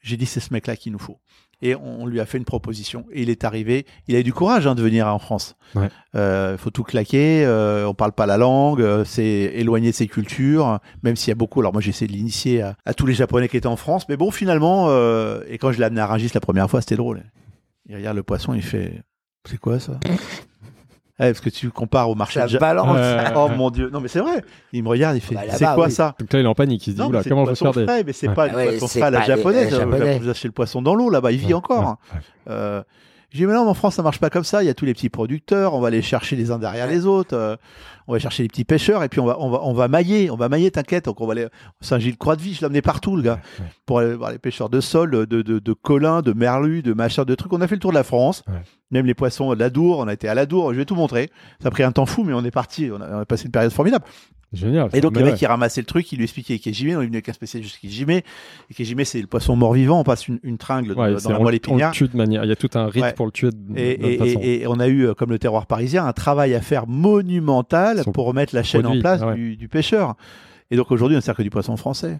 [0.00, 1.18] J'ai dit, c'est ce mec-là qu'il nous faut.
[1.62, 3.04] Et on lui a fait une proposition.
[3.12, 3.84] Et il est arrivé.
[4.08, 5.56] Il a eu du courage hein, de venir en France.
[5.74, 5.80] Il
[6.14, 6.56] Ouais.
[6.56, 7.44] faut tout claquer.
[7.44, 8.80] euh, on parle pas la langue.
[8.80, 10.78] euh, c'est éloigné de ses cultures.
[11.02, 11.60] Même s'il y a beaucoup.
[11.60, 14.08] Alors moi, j'ai essayé de l'initier à, à tous les Japonais qui étaient en France.
[14.08, 16.96] Mais bon, finalement, euh, et quand je l'ai amené à Rungis la première fois, c'était
[16.96, 17.24] drôle.
[17.90, 19.02] Il regarde le poisson, il fait,
[19.48, 19.92] c'est quoi ça?
[21.18, 22.96] Ouais, Parce que tu compares au marché Ça de Ja- balance.
[22.96, 23.32] Ouais.
[23.36, 23.90] Oh mon dieu.
[23.92, 24.42] Non mais c'est vrai.
[24.72, 25.92] Il me regarde, il fait, Bah, là-bas, c'est quoi oui.
[25.92, 26.14] ça?
[26.18, 26.86] Donc là, il est en panique.
[26.86, 27.86] Il se dit, non, oula, mais c'est comment je vais poisson faire des.
[27.86, 28.34] frais, mais c'est Ouais.
[28.34, 29.70] pas le Ouais, poisson c'est frais à la pas les- japonaise.
[29.70, 30.18] les japonais.
[30.18, 31.80] Vous achetez le poisson dans l'eau là-bas, il vit Ouais, encore.
[31.80, 31.98] ouais, hein.
[32.14, 32.20] ouais.
[32.48, 32.82] Euh,
[33.32, 34.62] j'ai dit, mais non, mais en France, ça marche pas comme ça.
[34.62, 37.04] Il y a tous les petits producteurs, on va aller chercher les uns derrière les
[37.04, 37.36] autres.
[37.36, 37.56] euh,
[38.10, 40.30] on va chercher les petits pêcheurs et puis on va, on va, on va mailler,
[40.30, 41.04] on va mailler, t'inquiète.
[41.06, 41.46] Donc on va aller
[41.80, 43.70] Saint-Gilles-Croix-de-Vie, je amené partout, le gars, Ouais, ouais.
[43.86, 47.24] pour aller voir les pêcheurs de sol, de, de, de colins, de merlus, de machin,
[47.24, 47.52] de trucs.
[47.52, 48.42] On a fait le tour de la France.
[48.48, 48.54] Ouais.
[48.90, 50.96] Même les poissons de la Dour, on a été à la Dour, je vais tout
[50.96, 51.30] montrer.
[51.62, 53.44] Ça a pris un temps fou, mais on est parti, on a, on a passé
[53.44, 54.04] une période formidable.
[54.52, 54.90] Génial.
[54.94, 57.14] Et donc le mec il ramassait le truc, il lui expliquait Kejime, on est venu
[57.18, 58.24] avec un spécialiste Kejime, et
[58.76, 61.92] Kejime c'est le poisson mort-vivant, on passe une, une tringle Ouais, dans la moelle épinière.
[61.92, 62.42] de manière.
[62.44, 63.12] Il y a tout un rite Ouais.
[63.12, 64.40] pour le tuer de, Et, de notre et- façon.
[64.42, 67.99] et- et on a eu, euh, comme le terroir parisien, un travail à faire monumental
[68.04, 69.34] Pour remettre la chaîne produit, en place ah ouais.
[69.34, 70.14] du, du pêcheur.
[70.70, 72.18] Et donc aujourd'hui, on ne sert que du poisson français.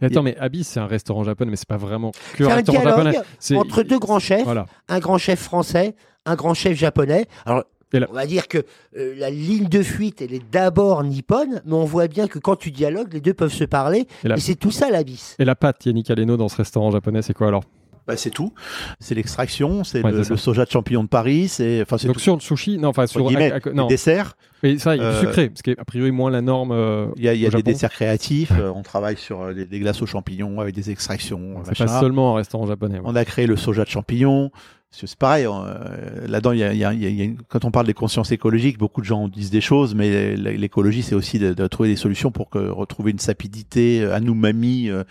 [0.00, 2.82] Mais Attends, mais Abyss, c'est un restaurant japonais, mais c'est pas vraiment que un restaurant
[2.82, 3.16] japonais.
[3.54, 4.66] Entre deux grands chefs, Voilà.
[4.88, 5.94] un grand chef français,
[6.26, 7.26] un grand chef japonais.
[7.46, 8.58] Alors, là- on va dire que
[8.96, 12.56] euh, la ligne de fuite, elle est d'abord nippone, mais on voit bien que quand
[12.56, 14.08] tu dialogues, les deux peuvent se parler.
[14.24, 15.36] Et la- Et c'est tout ça l'abysse.
[15.38, 17.62] Et la pâte Yannick Aleno dans ce restaurant japonais, c'est quoi alors?
[18.06, 18.52] Bah, c'est tout.
[18.98, 22.20] C'est l'extraction, c'est Ouais, le, soja de champignon de Paris, c'est enfin c'est Donc tout.
[22.22, 24.34] sur le sushi, non, enfin sur à- à- non, Les desserts,
[24.64, 26.40] mais ça, il y a du euh, sucré, ce qui est a priori moins la
[26.40, 26.72] norme.
[26.72, 28.50] euh, il y a, il y a des desserts créatifs.
[28.58, 31.56] euh, on travaille sur euh, des, des glaces aux champignons avec des extractions.
[31.62, 31.86] C'est machin.
[31.86, 32.96] pas seulement un restaurant japonais.
[32.98, 33.04] ouais.
[33.04, 34.50] On a créé le soja de champignons.
[34.94, 37.20] C'est pareil, euh, là-dedans, il y a, il y a- il y a- il y
[37.22, 40.36] a une- quand on parle des consciences écologiques, beaucoup de gens disent des choses, mais
[40.36, 44.22] l'écologie, c'est aussi de, de trouver des solutions pour que, retrouver une sapidité, euh, un
[44.22, 45.02] umami, euh,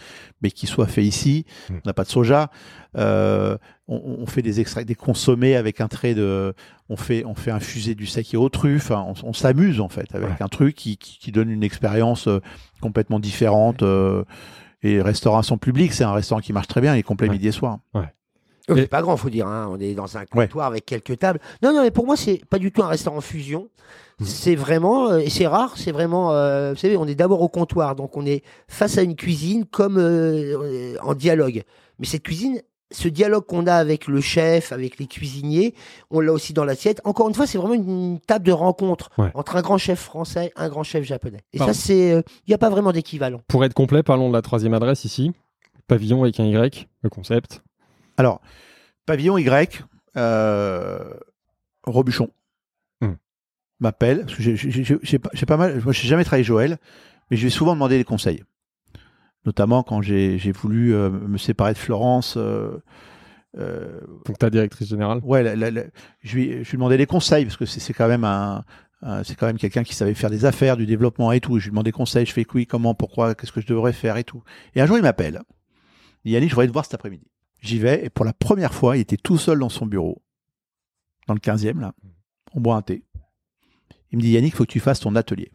[0.43, 1.45] mais qui soit fait ici.
[1.69, 1.73] Mm.
[1.73, 2.51] On n'a pas de soja.
[2.95, 6.53] Euh, on, on fait des extraits, des consommés avec un trait de,
[6.89, 8.91] on fait, on fait infuser du saké aux truffes.
[8.91, 10.41] Enfin, on, on s'amuse en fait avec Ouais.
[10.41, 12.39] un truc qui, qui, qui donne une expérience euh,
[12.81, 13.81] complètement différente.
[13.81, 14.23] euh,
[14.83, 17.33] et restauration publique, c'est un restaurant qui marche très bien, il est complet Ouais.
[17.35, 17.79] midi et soir.
[17.95, 17.99] Et-
[18.67, 19.47] C'est pas grand, faut dire.
[19.47, 19.69] hein.
[19.71, 21.39] On est dans un comptoir avec quelques tables.
[21.63, 23.69] Non, non, mais pour moi, c'est pas du tout un restaurant fusion.
[24.19, 24.25] Mhm.
[24.27, 27.49] C'est vraiment, euh, et c'est rare, c'est vraiment, euh, vous savez, on est d'abord au
[27.49, 31.63] comptoir, donc on est face à une cuisine comme euh, en dialogue.
[31.99, 35.73] Mais cette cuisine, ce dialogue qu'on a avec le chef, avec les cuisiniers,
[36.11, 37.01] on l'a aussi dans l'assiette.
[37.03, 39.31] Encore une fois, c'est vraiment une table de rencontre Ouais.
[39.33, 41.39] entre un grand chef français, un grand chef japonais.
[41.53, 41.73] Et Pardon.
[41.73, 43.41] ça, c'est, il n'y a pas vraiment d'équivalent.
[43.47, 45.31] Pour être complet, parlons de la troisième adresse ici.
[45.87, 47.61] Pavillon avec un Y, le concept.
[48.21, 48.39] Alors,
[49.07, 49.83] pavillon Y,
[50.15, 50.99] euh,
[51.85, 52.29] Robuchon
[53.01, 53.13] Hmm.
[53.79, 54.27] m'appelle.
[54.37, 55.81] j'ai- pas, mal.
[55.83, 56.77] Moi, j'ai jamais travaillé Joël,
[57.31, 58.43] mais je lui ai souvent demandé des conseils.
[59.47, 62.37] Notamment quand j'ai voulu euh, me séparer de Florence.
[62.37, 62.77] euh,
[64.27, 65.19] Donc ta directrice générale.
[65.23, 65.83] ouais, la- la- la-
[66.21, 68.63] je, lui, je lui demandais des conseils parce que c'est quand même un,
[69.01, 71.57] un- c'est quand même quelqu'un qui savait faire des affaires, du développement et tout.
[71.57, 72.27] Je lui demandais des conseils.
[72.27, 74.43] Je fais oui, comment, pourquoi, qu'est-ce que je devrais faire et tout.
[74.75, 75.41] Et un jour, il m'appelle.
[76.23, 77.25] Il dit, Yannick, je voudrais te voir cet après-midi.
[77.61, 80.21] J'y vais et pour la première fois, il était tout seul dans son bureau,
[81.27, 81.93] dans le 15e là.
[82.53, 83.03] On boit un thé.
[84.11, 85.51] Il me dit Yannick, il faut que tu fasses ton atelier.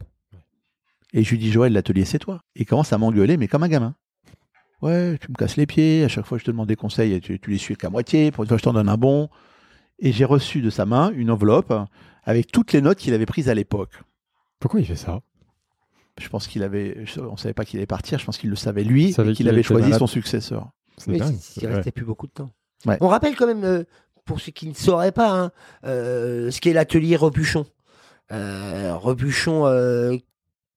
[1.13, 2.43] Et je lui dis Joël, l'atelier c'est toi.
[2.55, 3.95] Et il commence à m'engueuler, mais comme un gamin.
[4.81, 6.03] Ouais, tu me casses les pieds.
[6.03, 8.31] À chaque fois, je te demande des conseils et tu, tu les suis qu'à moitié.
[8.31, 9.29] Pour une fois, je t'en donne un bon.
[9.99, 11.73] Et j'ai reçu de sa main une enveloppe
[12.23, 14.01] avec toutes les notes qu'il avait prises à l'époque.
[14.59, 15.21] Pourquoi il fait ça?
[16.19, 18.19] Je pense qu'il avait, on savait pas qu'il allait partir.
[18.19, 19.99] Je pense qu'il le savait lui, savait et qu'il avait choisi malade.
[19.99, 20.71] son successeur.
[21.05, 21.35] Oui, dingue.
[21.57, 21.75] il ne Ouais.
[21.75, 22.49] restait plus beaucoup de temps.
[22.85, 22.97] Ouais.
[23.01, 23.83] On rappelle quand même, euh,
[24.25, 25.51] pour ceux qui ne sauraient pas, hein,
[25.85, 27.65] euh, ce qu'est l'atelier Rebuchon.
[28.31, 29.65] Euh, Rebuchon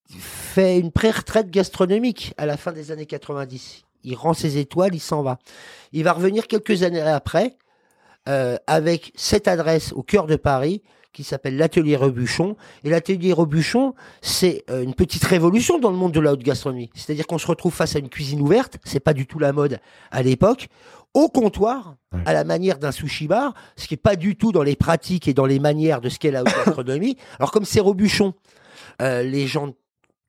[0.09, 3.83] fait une pré-retraite gastronomique à la fin des années 90.
[4.03, 5.39] Il rend ses étoiles, il s'en va.
[5.93, 7.57] Il va revenir quelques années après
[8.25, 10.81] avec cette adresse au cœur de Paris
[11.13, 12.55] qui s'appelle l'atelier Rebuchon.
[12.83, 16.89] Et l'atelier Rebuchon, c'est euh, une petite révolution dans le monde de la haute gastronomie.
[16.95, 19.79] C'est-à-dire qu'on se retrouve face à une cuisine ouverte, c'est pas du tout la mode
[20.11, 20.67] à l'époque,
[21.13, 22.19] au comptoir, Ouais.
[22.25, 25.29] à la manière d'un sushi bar, ce qui est pas du tout dans les pratiques
[25.29, 27.15] et dans les manières de ce qu'est la haute gastronomie.
[27.39, 28.33] Alors comme c'est Rebuchon,
[29.01, 29.71] euh, les gens ne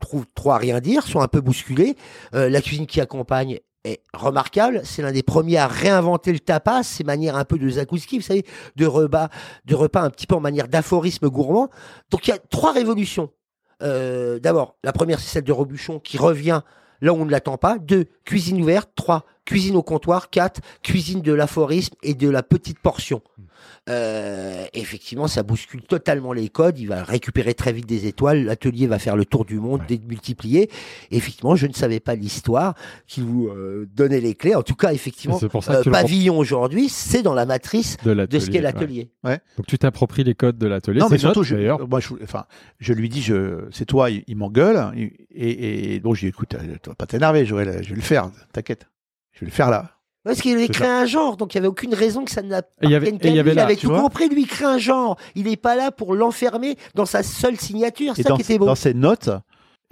[0.00, 1.96] trouvent trop à rien dire, sont un peu bousculés.
[2.34, 4.82] Euh, la cuisine qui accompagne est remarquable.
[4.84, 8.24] C'est l'un des premiers à réinventer le tapas, ces manières un peu de zakouski, vous
[8.24, 8.44] savez,
[8.76, 9.28] de repas,
[9.64, 11.68] de repas un petit peu en manière d'aphorisme gourmand.
[12.10, 13.30] Donc il y a trois révolutions.
[13.82, 16.62] Euh, D'abord, la première, c'est celle de Rebuchon qui revient
[17.00, 17.78] là où on ne l'attend pas.
[17.78, 18.90] Deux, cuisine ouverte.
[18.94, 20.30] Trois, cuisine au comptoir.
[20.30, 23.22] Quatre, cuisine de l'aphorisme et de la petite portion.
[23.88, 26.78] Euh, effectivement, ça bouscule totalement les codes.
[26.78, 28.44] Il va récupérer très vite des étoiles.
[28.44, 29.96] L'atelier va faire le tour du monde, Ouais.
[29.98, 30.70] démultiplier.
[31.10, 32.74] Effectivement, je ne savais pas l'histoire
[33.08, 34.54] qui vous euh, donnait les clés.
[34.54, 38.46] En tout cas, effectivement, pour ça euh, pavillon aujourd'hui, c'est dans la matrice de ce
[38.46, 38.60] qu'est ouais.
[38.60, 39.10] l'atelier.
[39.24, 41.00] Donc tu t'appropries les codes de l'atelier.
[41.00, 41.88] Non, mais surtout, je, d'ailleurs.
[41.88, 42.44] moi, je, enfin,
[42.78, 44.92] je lui dis, je, c'est toi, il, il m'engueule.
[44.96, 48.02] Et, et, et donc, je dis, écoute, tu vas pas t'énerver, Joël, je vais le
[48.02, 48.86] faire, t'inquiète.
[49.32, 49.90] Je vais le faire là.
[50.24, 52.48] Parce qu'il avait créé un genre, donc il n'y avait aucune raison que ça ne
[52.82, 55.16] il avait- et il avait il là, avait tout compris, lui, il crée un genre.
[55.34, 58.12] Il n'est pas là pour l'enfermer dans sa seule signature.
[58.12, 58.66] Et C'est ça dans, qui était beau.
[58.66, 59.30] dans ces notes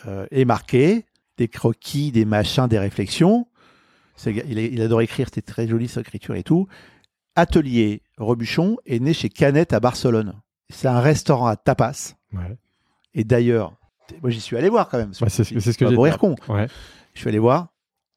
[0.07, 1.05] euh, est marqué
[1.37, 3.49] des croquis, des machins, des réflexions.
[4.27, 6.69] Il, est- il adore écrire, c'était très joli sa écriture et tout.
[7.37, 10.35] Atelier Rebuchon est né chez Canet à Barcelone.
[10.69, 12.15] C'est un restaurant à tapas.
[12.33, 12.57] Ouais.
[13.15, 13.73] Et d'ailleurs,
[14.21, 15.13] moi j'y suis allé voir quand même.
[15.21, 16.37] Ouais, c'est ce que- c'est ce que Pas j'ai con.
[16.49, 16.67] Ouais.
[17.15, 17.69] Je suis allé voir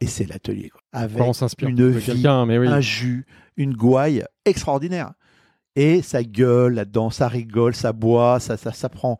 [0.04, 0.70] et c'est l'atelier.
[0.92, 1.32] Avec on
[1.66, 2.68] une vie, quelqu'un, mais oui.
[2.68, 5.14] un jus, une gouaille extraordinaire.
[5.76, 9.18] Et ça gueule là-dedans, ça rigole, ça boit, ça, ça, ça prend.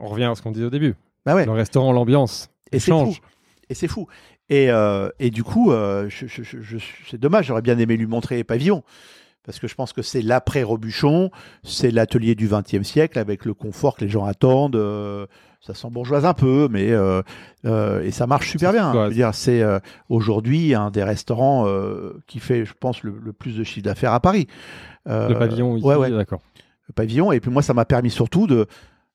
[0.00, 0.94] On revient à ce qu'on disait au début.
[1.26, 1.44] Bah ouais.
[1.44, 2.48] Le restaurant, l'ambiance.
[2.72, 3.16] Et c'est change.
[3.16, 3.22] fou.
[3.68, 4.06] Et c'est fou.
[4.48, 6.78] Et, euh, et du coup, euh, je- je- je- je-
[7.10, 8.82] c'est dommage, j'aurais bien aimé lui montrer Pavillon.
[9.44, 11.30] Parce que je pense que c'est l'après-Robuchon,
[11.64, 14.76] c'est l'atelier du XXe siècle avec le confort que les gens attendent.
[14.76, 15.26] euh,
[15.60, 17.22] ça s'embourgeoise un peu, mais euh,
[17.66, 19.08] euh, et ça marche super bien.
[19.10, 19.62] dire, c'est
[20.08, 21.66] aujourd'hui un des restaurants
[22.26, 24.46] qui fait, je pense, le, le plus de chiffre d'affaires à Paris.
[25.06, 26.40] Le pavillon ici, ouais, ouais d'accord.
[26.88, 27.30] le pavillon.
[27.32, 28.66] Et puis moi, ça m'a permis surtout de,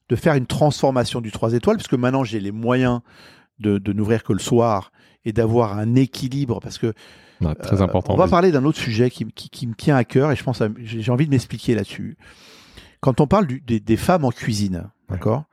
[0.10, 3.02] de faire une transformation du 3 étoiles, parce que maintenant j'ai les moyens
[3.60, 4.92] de, de n'ouvrir que le soir
[5.26, 6.94] et d'avoir un équilibre, parce que
[7.42, 8.14] Ouais, très euh, important.
[8.14, 10.44] on va parler d'un autre sujet qui, qui- qui me tient à cœur, et je
[10.44, 12.18] pense, j'ai envie de m'expliquer là-dessus.
[13.00, 15.44] Quand on parle du- des, des femmes en cuisine, d'accord,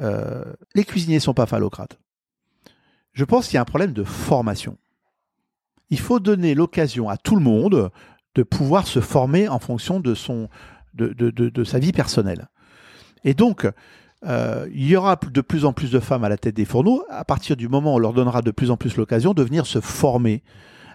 [0.00, 1.98] euh, les cuisiniers sont pas phallocrates.
[3.12, 4.78] Je pense qu'il y a un problème de formation.
[5.90, 7.90] Il faut donner l'occasion à tout le monde
[8.34, 10.48] de pouvoir se former en fonction de, son,
[10.94, 12.48] de, de- de- de sa vie personnelle.
[13.24, 13.68] Et donc,
[14.24, 17.04] euh, il y aura de plus en plus de femmes à la tête des fourneaux
[17.10, 19.66] à partir du moment où on leur donnera de plus en plus l'occasion de venir
[19.66, 20.42] se former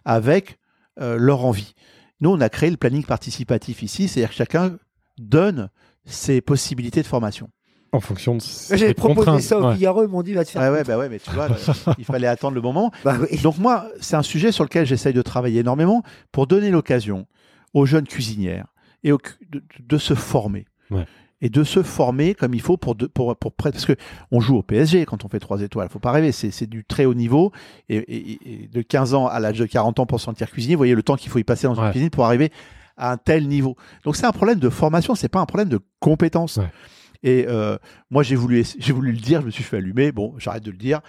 [0.06, 0.58] avec
[1.00, 1.74] euh, leur envie.
[2.22, 4.78] Nous, on a créé le planning participatif ici, c'est-à-dire que chacun
[5.18, 5.70] donne
[6.06, 7.50] ses possibilités de formation.
[7.94, 9.74] En fonction de ses J'ai proposé ça au Ouais.
[9.76, 10.62] Figaro, ils m'ont dit va te faire.
[10.62, 11.56] Ouais, ouais, bah ouais, mais tu vois, là,
[11.98, 12.92] il fallait attendre le moment.
[13.06, 13.38] Bah oui.
[13.42, 17.28] Donc moi, c'est un sujet sur lequel j'essaye de travailler énormément pour donner l'occasion
[17.74, 18.68] aux jeunes cuisinières
[19.04, 20.66] et aux cu- de, de se former.
[20.92, 21.06] Ouais.
[21.42, 23.94] Et de se former comme il faut pour de- pour pour parce que
[24.32, 25.88] on joue au PSG quand on fait trois étoiles.
[25.90, 27.52] Faut pas rêver, c'est c'est du très haut niveau
[27.90, 30.80] et, et- et de 15 ans à l'âge de 40 ans pour sentir cuisinier, vous
[30.80, 31.92] voyez le temps qu'il faut y passer dans une Ouais.
[31.92, 32.52] cuisine pour arriver
[32.98, 33.76] à un tel niveau.
[34.04, 36.58] Donc c'est un problème de formation, c'est pas un problème de compétence.
[36.58, 36.70] Ouais.
[37.24, 37.78] Et euh,
[38.10, 40.12] moi j'ai voulu j'ai voulu le dire, je me suis fait allumer.
[40.12, 41.02] Bon, j'arrête de le dire.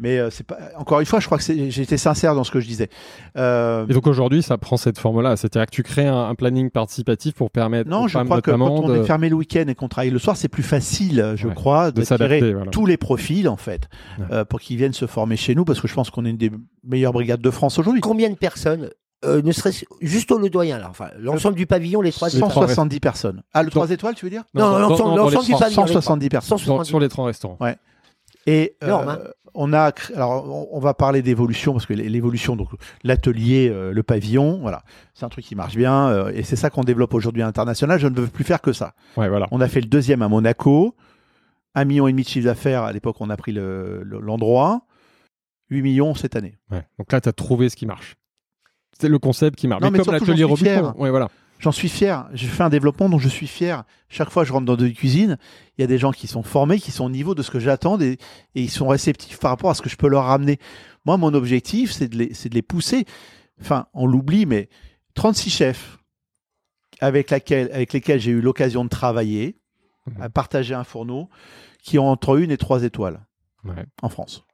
[0.00, 2.58] Mais euh, c'est pas encore une fois, je crois que été sincère dans ce que
[2.58, 2.88] je disais.
[3.36, 5.36] Euh, Et donc aujourd'hui, ça prend cette forme-là.
[5.36, 8.50] C'est-à-dire que tu crées un, un planning participatif pour permettre Non, aux je crois que
[8.50, 11.34] quand on de- est fermé le week-end et qu'on travaille le soir, c'est plus facile,
[11.36, 12.70] je Ouais, crois, de s'adapter, d'attirer voilà.
[12.72, 14.24] tous les profils, en fait, Ouais.
[14.32, 16.36] euh, pour qu'ils viennent se former chez nous, parce que je pense qu'on est une
[16.38, 16.50] des
[16.82, 18.00] meilleures brigades de France aujourd'hui.
[18.00, 18.90] Combien de personnes
[19.24, 22.38] euh, ne serait-ce juste au Le Doyen, là, enfin, l'ensemble du pavillon, les trois Les
[22.40, 23.42] trois 170 personnes.
[23.54, 24.42] Ah, le 3 étoiles, tu veux dire?
[24.54, 25.28] Non, l'ensemble- du pavillon.
[25.30, 25.70] les trois.
[25.70, 26.58] 170 personnes.
[26.58, 26.78] 170.
[26.78, 27.56] dans- sur les 30 restaurants.
[28.46, 29.18] Et euh, hein.
[29.54, 32.68] on a, alors on, on va parler d'évolution parce que l'é- l'évolution, donc
[33.04, 34.82] l'atelier, euh, le pavillon, voilà,
[35.14, 37.98] c'est un truc qui marche bien euh, et c'est ça qu'on développe aujourd'hui à l'international.
[37.98, 38.94] Je ne veux plus faire que ça.
[39.16, 39.46] Ouais, voilà.
[39.50, 40.94] On a fait le deuxième à Monaco,
[41.74, 42.82] un million et demi de chiffre d'affaires.
[42.82, 44.82] À l'époque, on a pris le- le- l'endroit,
[45.70, 46.56] 8 millions cette année.
[46.70, 46.86] Ouais.
[46.98, 48.16] Donc là, tu as trouvé ce qui marche.
[49.00, 49.82] C'est le concept qui marche.
[49.82, 50.82] Non, mais comme l'atelier fier.
[51.00, 51.28] Ouais, voilà.
[51.64, 52.28] J'en suis fier.
[52.34, 53.84] J'ai fait un développement dont je suis fier.
[54.10, 55.38] Chaque fois que je rentre dans une cuisine,
[55.78, 57.58] il y a des gens qui sont formés, qui sont au niveau de ce que
[57.58, 58.18] j'attends et,
[58.54, 60.58] et ils sont réceptifs par rapport à ce que je peux leur ramener.
[61.06, 63.06] Moi, mon objectif, c'est de les, c'est de les pousser.
[63.62, 64.68] Enfin, on l'oublie, mais
[65.14, 65.96] 36 chefs
[67.00, 69.56] avec, laquelle, avec lesquels j'ai eu l'occasion de travailler,
[70.06, 70.20] Mhm.
[70.20, 71.30] à partager un fourneau,
[71.82, 73.24] qui ont entre une et trois étoiles
[73.64, 73.86] Ouais.
[74.02, 74.44] en France.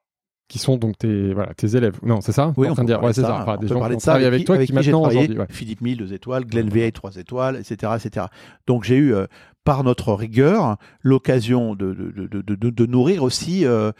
[0.51, 1.99] Qui sont donc tes, voilà, tes élèves.
[2.03, 2.53] Non, c'est ça?
[2.57, 3.03] Oui, on peut de dire.
[3.03, 3.29] Ouais, c'est ça.
[3.29, 3.43] ça.
[3.43, 5.21] Enfin, On des peut gens parler qui de ça avec toi, qui j'ai maintenant, travaillé?
[5.21, 5.39] aujourd'hui.
[5.39, 5.47] ouais.
[5.49, 7.93] Philippe Mille, deux étoiles, Glenn Veil, trois étoiles, etc.
[8.05, 8.27] etc.
[8.67, 9.27] Donc j'ai eu, euh,
[9.63, 13.93] par notre rigueur, l'occasion de, de, de, de, nourrir aussi euh,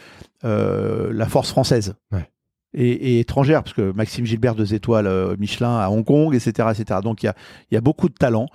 [0.45, 1.95] euh, la force française.
[2.11, 2.29] Ouais.
[2.75, 6.69] Et, et étrangère, parce que Maxime Gilbert, deux étoiles Michelin à Hong Kong, etc.
[6.77, 7.01] etc.
[7.03, 7.35] Donc il y a,
[7.71, 8.49] y a beaucoup de talents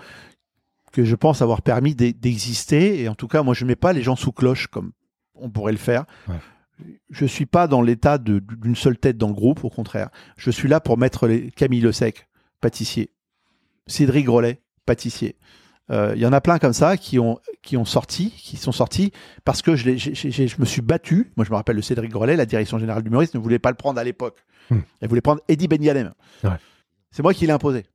[0.91, 3.01] que je pense avoir permis d'e- d'exister.
[3.01, 4.91] Et en tout cas, moi, je ne mets pas les gens sous cloche comme
[5.34, 6.05] on pourrait le faire.
[6.27, 6.36] Ouais.
[7.10, 10.10] Je suis pas dans l'état de- d'une seule tête dans le groupe, au contraire.
[10.38, 12.28] Je suis là pour mettre les Camille Le Sec,
[12.62, 13.12] pâtissier.
[13.88, 15.38] Cédric Grolet, pâtissier.
[15.92, 18.72] Euh, Il y en a plein comme ça qui ont, qui ont sorti, qui sont
[18.72, 19.12] sortis
[19.44, 19.92] parce que je,
[20.60, 21.32] me suis battu.
[21.38, 23.70] Moi, je me rappelle de Cédric Grolet, la direction générale du Maurice ne voulait pas
[23.70, 24.44] le prendre à l'époque.
[24.72, 24.80] Hmm.
[25.00, 26.14] Elle voulait prendre Eddie Ben.
[26.44, 26.50] Ouais.
[27.12, 27.86] C'est moi qui l'ai imposé.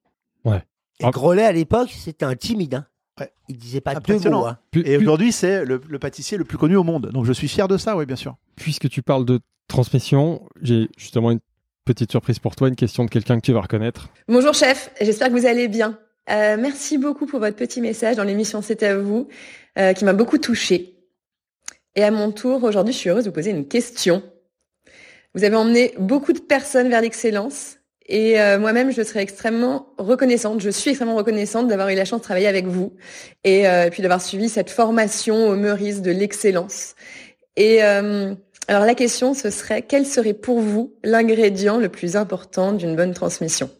[1.00, 1.10] Et.
[1.10, 2.74] Grolet, à l'époque, c'était un timide.
[2.74, 2.86] Hein.
[3.20, 3.30] Ouais.
[3.48, 4.40] Il disait pas deux Impressionnant.
[4.40, 4.46] mots.
[4.46, 4.58] hein.
[4.70, 7.10] Pu- Et pu- aujourd'hui, c'est le, le pâtissier le plus connu au monde.
[7.12, 8.36] Donc, je suis fier de ça, oui, bien sûr.
[8.56, 11.40] puisque tu parles de transmission, j'ai justement une
[11.84, 14.08] petite surprise pour toi, une question de quelqu'un que tu vas reconnaître.
[14.28, 15.98] Bonjour chef, j'espère que vous allez bien.
[16.30, 19.28] Euh, merci beaucoup pour votre petit message dans l'émission C'est à vous,
[19.78, 20.96] euh, qui m'a beaucoup touchée.
[21.96, 24.22] Et à mon tour, aujourd'hui, je suis heureuse de vous poser une question.
[25.34, 27.76] Vous avez emmené beaucoup de personnes vers l'excellence
[28.10, 32.18] et euh, moi-même, je serais extrêmement reconnaissante, je suis extrêmement reconnaissante d'avoir eu la chance
[32.18, 32.92] de travailler avec vous
[33.44, 36.96] et euh, puis d'avoir suivi cette formation au Meurice de l'excellence.
[37.54, 38.34] Et euh,
[38.66, 43.14] alors la question, ce serait quel serait pour vous l'ingrédient le plus important d'une bonne
[43.14, 43.70] transmission?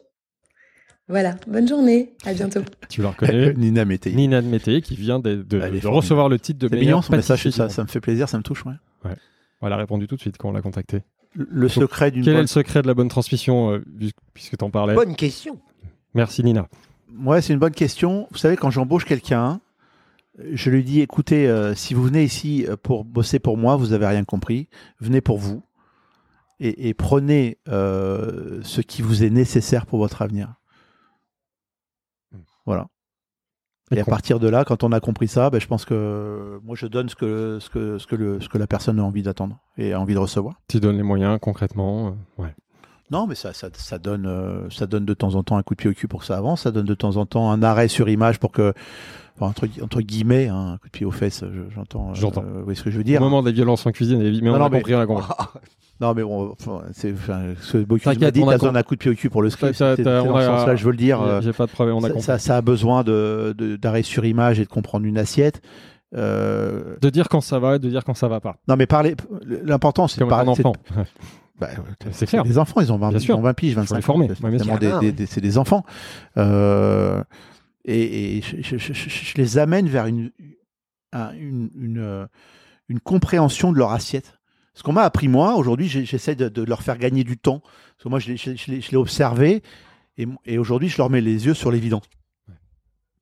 [1.09, 2.63] Voilà, bonne journée, à bintôt.
[2.89, 3.53] Tu la reconnais?
[3.57, 4.13] Nina Mété.
[4.13, 5.45] Nina Mété, qui vient de,
[5.89, 8.45] recevoir le titre de meilleure mignon son message, pâtissier ça, me fait plaisir, ça me
[8.45, 8.65] touche.
[8.65, 8.75] ouais.
[9.03, 9.17] monde.
[9.63, 11.03] Elle a répondu tout de suite quand on l'a contacté.
[11.35, 13.85] Le secret d'une Quel est le secret de la bonne transmission, euh,
[14.35, 15.61] puisque tu en parlais Bonne question.
[16.15, 16.67] Merci Nina.
[17.23, 18.27] Ouais, c'est une bonne question.
[18.31, 19.61] Vous savez, quand j'embauche quelqu'un,
[20.53, 23.89] je lui dis écoutez, euh, si vous venez ici euh, pour bosser pour moi, vous
[23.89, 24.69] n'avez rien compris.
[25.01, 25.63] Venez pour vous
[26.61, 30.55] et, et prenez euh, ce qui vous est nécessaire pour votre avenir.
[32.67, 32.89] Voilà.
[33.93, 36.77] Et, à partir de là, quand on a compris ça, ben, je pense que moi
[36.77, 39.23] je donne ce que, ce que, ce que, le, ce que la personne a envie
[39.23, 40.61] d'attendre et a envie de recevoir.
[40.69, 42.09] Tu donnes les moyens concrètement.
[42.39, 42.55] euh, ouais.
[43.11, 45.75] Non, mais ça, ça, ça donne, euh, ça donne de temps en temps un coup
[45.75, 46.63] de pied au cul pour que ça avance.
[46.63, 48.73] Ça donne de temps en temps un arrêt sur image pour que,
[49.47, 52.11] entre, entre guillemets, hein, un coup de pied aux fesses, je- j'entends.
[52.11, 52.43] euh, J'entends.
[52.43, 54.55] vous voyez ce que je veux Au dire moment des violences en cuisine, mais Non,
[54.55, 55.27] on non, a mais- compris, on a compris.
[56.01, 56.55] Non, mais bon,
[56.93, 57.15] c'est,
[57.61, 59.75] ce Bocuse m'a dit, t'as besoin d'un coup de pied au cul pour le script.
[59.75, 61.21] C'est c'est dans ce sens-là, je veux le dire.
[61.21, 62.23] euh, J'ai pas de problème, on a ça, compris.
[62.25, 65.61] ça, ça a besoin de, de- d'arrêt sur image et de comprendre une assiette.
[66.17, 68.57] Euh, De dire quand ça va et de dire quand ça va pas.
[68.67, 69.15] non, mais parler.
[69.65, 70.53] L'important, c'est de Comme un parler.
[70.57, 70.77] c'est de- enfant.
[71.61, 71.69] Bah,
[72.13, 72.43] C'est clair.
[72.43, 74.25] Des enfants, ils ont 20, Bien ils ont 20 piges, Faut 25 les former.
[74.25, 74.29] ans.
[74.35, 75.13] C'est Ouais, sûr.
[75.13, 75.85] des- c'est des enfants.
[76.39, 77.23] Euh,
[77.85, 80.31] et et je, je- je- je- je les amène vers une,
[81.13, 82.27] un- une, une, euh,
[82.89, 84.39] une compréhension de leur assiette.
[84.75, 87.61] Ce qu'on m'a appris moi, aujourd'hui, j'essaie de, de leur faire gagner du temps.
[87.61, 89.63] Parce que moi, je l'ai- observé
[90.17, 92.05] et, et aujourd'hui, je leur mets les yeux sur l'évidence.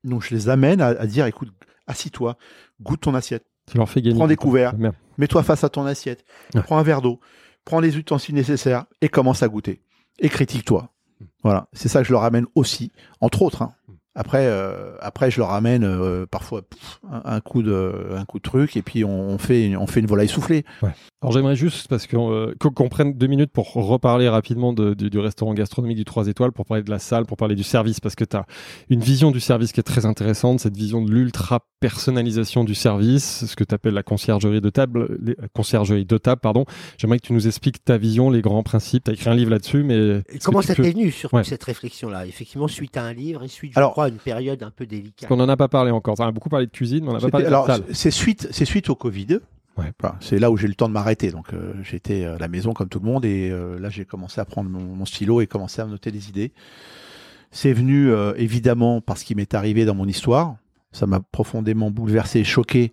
[0.04, 1.50] Donc, je les amène à, à dire, écoute,
[1.86, 2.36] assis-toi,
[2.80, 3.44] goûte ton assiette.
[3.70, 4.16] Tu leur fais gagner.
[4.16, 4.74] Prends des couverts.
[5.18, 6.62] Mets-toi face à ton assiette, Ouais.
[6.62, 7.18] prends un verre d'eau,
[7.64, 9.82] prends les ustensiles nécessaires et commence à goûter.
[10.20, 10.94] Et critique-toi.
[11.42, 13.74] Voilà, c'est ça que je leur amène aussi, entre autres, hein,
[14.20, 18.38] Après, euh, après, je leur amène euh, parfois pff, un, un coup de, un coup
[18.38, 20.64] de truc, et puis on, on fait, on fait une volaille soufflée.
[21.22, 24.94] Alors j'aimerais juste, parce qu'on euh, qu'on qu'on prenne deux minutes pour reparler rapidement de-
[24.94, 27.62] du, du restaurant gastronomique du 3 étoiles, pour parler de la salle, pour parler du
[27.64, 28.44] service, parce que tu as
[28.90, 33.56] une vision du service qui est très intéressante, cette vision de l'ultra-personnalisation du service, ce
[33.56, 36.64] que tu appelles la conciergerie de table, les- conciergerie de table, pardon.
[36.98, 39.04] J'aimerais que tu nous expliques ta vision, les grands principes.
[39.04, 40.22] Tu as écrit un livre là-dessus, mais...
[40.44, 41.44] Comment ça peux- t'est venu, surtout, Ouais.
[41.44, 42.26] cette réflexion-là?
[42.26, 44.86] Effectivement, suite à un livre et suite, je Alors- crois, à une période un peu
[44.86, 45.20] délicate.
[45.20, 46.16] Parce qu'on n'en a pas parlé encore.
[46.18, 48.48] On a beaucoup parlé de cuisine, mais on n'a pas parlé de alors, c'est suite,
[48.50, 49.38] c'est suite au Covid.
[49.76, 49.92] Ouais.
[50.20, 51.30] C'est là où j'ai eu le temps de m'arrêter.
[51.30, 54.40] Donc, euh, j'étais à la maison comme tout le monde, et euh, là, j'ai commencé
[54.40, 56.52] à prendre mon, mon stylo et commencer à noter des idées.
[57.50, 60.56] C'est venu euh, évidemment parce qu'il m'est arrivé dans mon histoire.
[60.92, 62.92] Ça m'a profondément bouleversé, choqué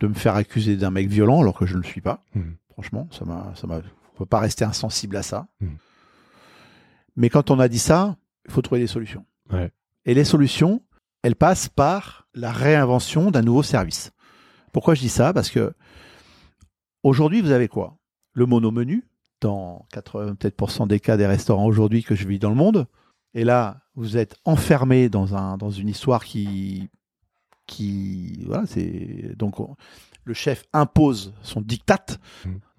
[0.00, 2.24] de me faire accuser d'un mec violent alors que je ne le suis pas.
[2.34, 2.56] Mhm.
[2.72, 5.46] Franchement, ça m'a, ça m'a, on peut pas rester insensible à ça.
[5.60, 5.76] Mhm.
[7.16, 9.24] Mais quand on a dit ça, il faut trouver des solutions.
[9.52, 9.70] Ouais.
[10.04, 10.82] Et les solutions,
[11.22, 14.10] elles passent par la réinvention d'un nouveau service.
[14.72, 15.32] Pourquoi je dis ça?
[15.32, 15.72] Parce que
[17.02, 17.98] aujourd'hui, vous avez quoi?
[18.34, 19.04] Le monomenu,
[19.40, 22.86] dans 87% des cas des restaurants aujourd'hui que je vis dans le monde.
[23.34, 26.88] Et là, vous êtes enfermé dans, un, dans une histoire qui.
[27.66, 29.34] qui voilà, c'est.
[29.36, 29.76] Donc, on-
[30.24, 32.06] le chef impose son diktat.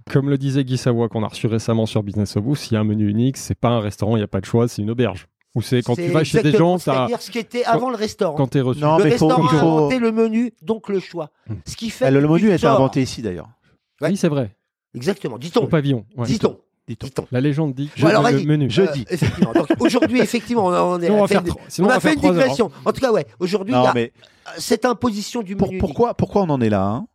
[0.09, 2.77] Comme le disait Guy Savoie qu'on a reçu récemment sur Business of Vous, s'il y
[2.77, 4.81] a un menu unique, c'est pas un restaurant, il n'y a pas de choix, c'est
[4.81, 5.27] une auberge.
[5.55, 7.89] Ou c'est quand tu vas chez des exactement, gens, t'as- C'est-à-dire ce qui était avant
[7.91, 8.35] le restaurant.
[8.35, 8.79] quand t'es reçu.
[8.81, 11.29] Non, le mais faut- restaurant il a faut- inventé le menu, donc le choix.
[11.47, 11.53] Hmm.
[11.67, 13.49] Ce qui fait le que menu tu a été sors- inventé ici d'ailleurs.
[14.01, 14.09] Ouais.
[14.09, 14.49] Oui, c'est vrai.
[14.95, 15.35] Exactement.
[15.35, 15.67] Au Dit-on.
[15.67, 16.05] pavillon.
[16.17, 16.25] ouais.
[16.27, 16.57] Dit-on.
[16.87, 17.05] Dit-on.
[17.07, 17.27] Dit-on.
[17.31, 18.69] La légende dit que Bon, alors, le menu.
[18.69, 19.05] Je Euh, dis.
[19.09, 19.53] Effectivement.
[19.53, 22.13] Donc, aujourd'hui, effectivement, on a, on est- on va faire, une- on on a fait
[22.15, 22.71] une digression.
[22.83, 23.25] En tout cas, ouais.
[23.39, 24.11] Aujourd'hui, il Non, y a mais
[24.57, 25.77] cette imposition du Pour- menu.
[25.79, 27.07] pourquoi, pourquoi on en est là hein?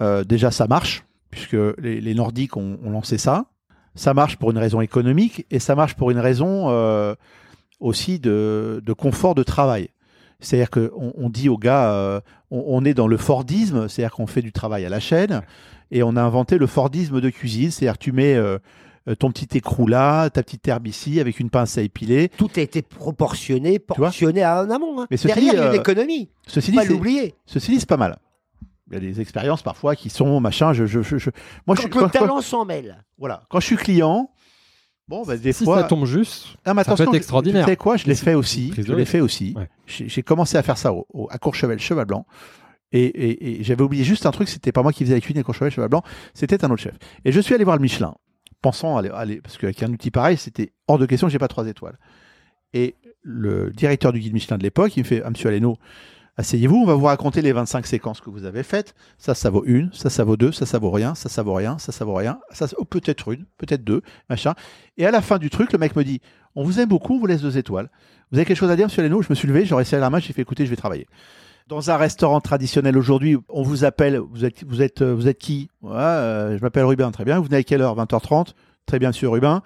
[0.00, 3.46] Euh, Déjà, ça marche, puisque les, les Nordiques ont, ont lancé ça.
[3.96, 7.14] Ça marche pour une raison économique et ça marche pour une raison euh,
[7.84, 9.88] aussi de, de confort de travail.
[10.40, 12.20] C'est-à-dire qu'on on dit aux gars, euh,
[12.50, 15.42] on, on est dans le Fordisme, c'est-à-dire qu'on fait du travail à la chaîne,
[15.90, 18.58] et on a inventé le Fordisme de cuisine, c'est-à-dire tu mets euh,
[19.08, 22.30] euh, ton petit écrou là, ta petite herbe ici, avec une pince à épiler.
[22.36, 25.00] Tout a été proportionné, portionné à un amont.
[25.02, 25.06] hein.
[25.10, 26.30] Mais ceci Derrière, dit, il y a une économie.
[26.46, 27.34] Ceci dit, pas l'oublier.
[27.46, 28.18] ceci dit, c'est pas mal.
[28.90, 30.72] Il y a des expériences parfois qui sont machin.
[30.74, 31.30] Je, je, je, je-
[31.66, 33.02] moi, le quand- talent s'en mêle.
[33.18, 33.42] Voilà.
[33.48, 34.30] Quand je suis client,
[35.08, 35.82] bon, bah, des Si fois.
[35.82, 37.64] ça tombe juste, Ah, mais ça peut être extraordinaire.
[37.64, 37.96] Tu sais quoi?
[37.96, 38.72] Je l'ai fait aussi.
[38.76, 39.54] Je l'ai fait aussi.
[39.56, 39.68] Ouais.
[39.86, 42.26] J'ai commencé à faire ça au, au- à Courchevel, Cheval Blanc.
[42.92, 45.40] Et, et- et j'avais oublié juste un truc, c'était pas moi qui faisais la cuisine
[45.40, 46.94] à Courchevel, Cheval Blanc, c'était un autre chef.
[47.24, 48.14] Et je suis allé voir le Michelin,
[48.62, 51.48] pensant aller, aller parce qu'avec un outil pareil, c'était hors de question que j'ai pas
[51.48, 51.98] trois étoiles.
[52.72, 55.76] Et le directeur du guide Michelin de l'époque, il me fait, ah, monsieur Aleno,
[56.36, 58.94] asseyez-vous, on va vous raconter les 25 séquences que vous avez faites.
[59.18, 61.54] Ça, ça vaut une, ça, ça vaut deux, ça, ça vaut rien, ça, ça vaut
[61.54, 64.54] rien, ça, ça vaut rien, ça, oh, peut-être une, peut-être deux, machin.
[64.96, 66.20] Et à la fin du truc, le mec me dit,
[66.54, 67.90] on vous aime beaucoup, on vous laisse deux étoiles.
[68.30, 70.10] Vous avez quelque chose à dire, monsieur Aleno Je me suis levé, j'aurais serré la
[70.10, 71.06] main, j'ai fait, écoutez, je vais travailler.
[71.66, 75.38] Dans un restaurant traditionnel aujourd'hui, on vous appelle, vous êtes, vous êtes, euh, vous êtes
[75.38, 75.70] qui?
[75.80, 77.38] Ouais, euh, Je m'appelle Rubin, très bien.
[77.38, 77.96] Vous venez à quelle heure?
[77.96, 78.48] 20h30
[78.86, 79.62] Très bien, monsieur Rubin.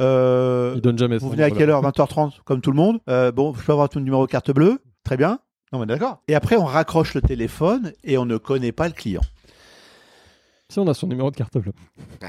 [0.00, 1.82] Euh, il donne jamais vous venez à quelle heure?
[1.82, 3.00] 20h30, comme tout le monde.
[3.08, 4.80] Euh, bon, je peux avoir ton numéro carte bleue?
[5.04, 5.38] Très bien.
[5.72, 6.20] Non, mais d'accord.
[6.28, 9.20] Et après, on raccroche le téléphone et on ne connaît pas le client.
[10.68, 11.72] Si on a son numéro de carte bleue.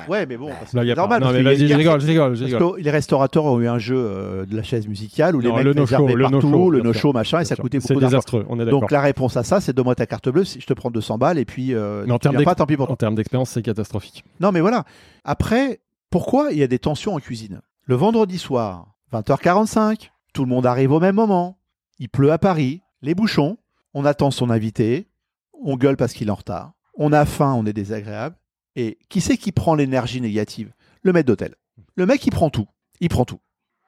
[0.10, 1.22] Ouais, mais bon, c'est normal.
[1.22, 2.78] Non, mais vas-y, je rigole, je rigole, je parce rigole.
[2.78, 5.64] que les restaurateurs ont eu un jeu euh, de la chaise musicale où les mecs
[5.64, 8.18] le réserver le partout, no-show, le no-show, machin, et ça coûtait C'est beaucoup d'argent.
[8.18, 8.82] désastreux, on est d'accord.
[8.82, 11.20] Donc la réponse à ça, c'est donne-moi ta carte bleue, si je te prends 200
[11.20, 12.94] balles, et puis euh, Mais en tu termes viens pas, d'ex- tant pis pour toi.
[12.94, 14.24] En termes d'expérience, c'est catastrophique.
[14.40, 14.86] Non, mais voilà.
[15.24, 17.62] Après, pourquoi il y a des tensions en cuisine?
[17.86, 21.60] Le vendredi soir, 20h45, tout le monde arrive au même moment.
[22.00, 23.58] Il pleut à Paris, les bouchons,
[23.94, 25.08] on attend son invité,
[25.54, 28.36] on gueule parce qu'il est en retard, on a faim, on est désagréable.
[28.76, 30.72] Et qui c'est qui prend l'énergie négative
[31.04, 31.56] Le maître d'hôtel.
[31.96, 32.68] Le mec, il prend tout.
[33.02, 33.40] Il prend tout.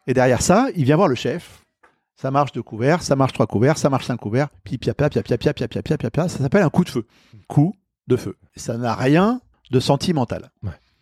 [0.07, 1.63] Et derrière ça, il vient voir le chef.
[2.15, 5.09] Ça marche deux couverts, ça marche trois couverts, ça marche cinq couverts, puis pia pia
[5.09, 6.27] pia pia pia pia pia pia pia pia.
[6.27, 7.07] Ça s'appelle un coup de feu.
[7.47, 7.73] Coup
[8.07, 8.37] de feu.
[8.55, 10.51] Ça n'a rien de sentimental.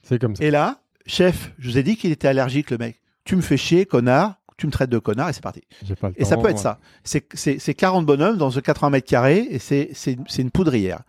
[0.03, 0.43] C'est comme ça.
[0.43, 3.01] Et là, chef, je vous ai dit qu'il était allergique, le mec.
[3.23, 4.40] Tu me fais chier, connard.
[4.61, 5.63] Tu me traites de connard et c'est parti.
[5.83, 6.61] J'ai pas le Et ça peut être ouais.
[6.61, 6.77] ça.
[7.03, 9.91] C'est- C'est c'est 40 bonhommes dans un 80 mètres carrés et c'est
[10.37, 11.01] une poudrière.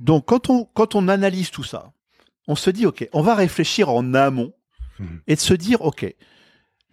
[0.00, 1.92] Donc, quand on, quand on analyse tout ça,
[2.48, 4.54] on se dit, OK, on va réfléchir en amont
[4.98, 5.20] Mhm.
[5.26, 6.14] et de se dire, OK,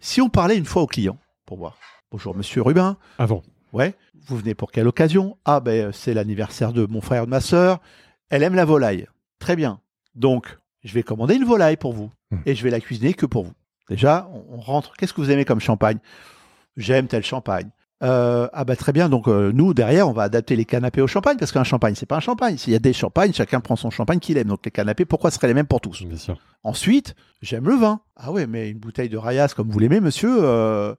[0.00, 1.78] si on parlait une fois au client pour voir.
[2.10, 2.98] Bonjour, monsieur Rubin.
[3.18, 3.42] Avant.
[3.72, 3.94] Ouais.
[4.26, 5.38] Vous venez pour quelle occasion?
[5.46, 7.80] Ah, ben, c'est l'anniversaire de mon frère et de ma sœur.
[8.28, 9.06] Elle aime la volaille.
[9.38, 9.80] Très bien.
[10.14, 12.10] Donc, je vais commander une volaille pour vous.
[12.30, 12.38] Hmm.
[12.44, 13.52] Et je vais la cuisiner que pour vous.
[13.90, 14.94] Déjà, on, on rentre.
[14.96, 15.98] Qu'est-ce que vous aimez comme champagne?
[16.76, 17.68] J'aime tel champagne.
[18.02, 21.06] Euh, ah bah très bien, donc euh, nous derrière on va adapter les canapés au
[21.06, 22.56] champagne parce qu'un champagne c'est pas un champagne.
[22.56, 24.48] S'il y a des champagnes, chacun prend son champagne qu'il aime.
[24.48, 26.02] Donc les canapés, pourquoi seraient les mêmes pour tous?
[26.04, 26.38] Bien sûr.
[26.62, 28.00] Ensuite, j'aime le vin.
[28.16, 30.94] Ah ouais, mais une bouteille de Rayas comme vous l'aimez, monsieur, euh,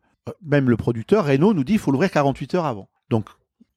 [0.45, 2.87] même le producteur, Renault, nous dit qu'il faut l'ouvrir 48 heures avant.
[3.09, 3.25] Donc,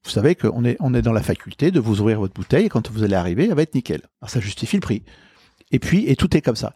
[0.04, 2.68] vous savez qu'on est, on est dans la faculté de vous ouvrir votre bouteille et
[2.68, 4.02] quand vous allez arriver, elle va être nickel.
[4.20, 5.02] Alors, ça justifie le prix.
[5.70, 6.74] Et puis, et tout est comme ça.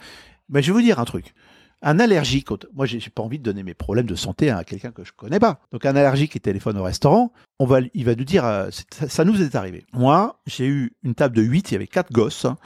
[0.48, 1.34] Mais je vais vous dire un truc.
[1.80, 4.90] Un allergique, moi j'ai j'ai pas envie de donner mes problèmes de santé à quelqu'un
[4.90, 5.60] que je connais pas.
[5.70, 8.68] Donc un allergique qui téléphone au restaurant, on va, il va nous dire, euh,
[9.08, 9.84] ça nous est arrivé.
[9.92, 12.56] Moi, j'ai eu une table de 8, il y avait quatre gosses, hein,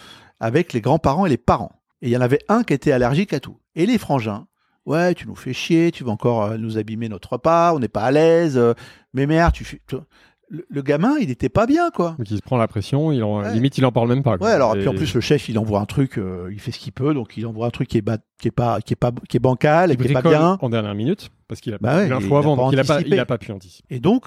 [0.41, 1.73] avec les grands-parents et les parents.
[2.01, 3.59] Et il y en avait un qui était allergique à tout.
[3.75, 4.47] Et les frangins,
[4.87, 7.89] ouais, tu nous fais chier, tu vas encore euh, nous abîmer notre repas, on n'est
[7.89, 8.75] pas à l'aise, euh,
[9.13, 9.81] mais merde, tu fais...
[10.55, 12.15] Le, le gamin, il était pas bien, quoi.
[12.19, 13.55] Donc il se prend la pression, il en, Ouais.
[13.55, 14.37] limite il en parle même pas.
[14.37, 14.49] quoi.
[14.49, 16.73] Ouais, alors Et- puis en plus le chef, il envoie un truc, euh, il fait
[16.73, 18.93] ce qu'il peut, donc il envoie un truc qui est, ba- qui est pas, qui
[18.93, 20.59] est pas, qui est bancal, qui est pas bien.
[20.61, 22.85] en dernière minute parce qu'il a Bah pas ouais, l'info avant, pas donc il a
[22.85, 23.17] pas, anticipé.
[23.17, 23.95] il a pas pu anticiper.
[23.95, 24.27] Et donc,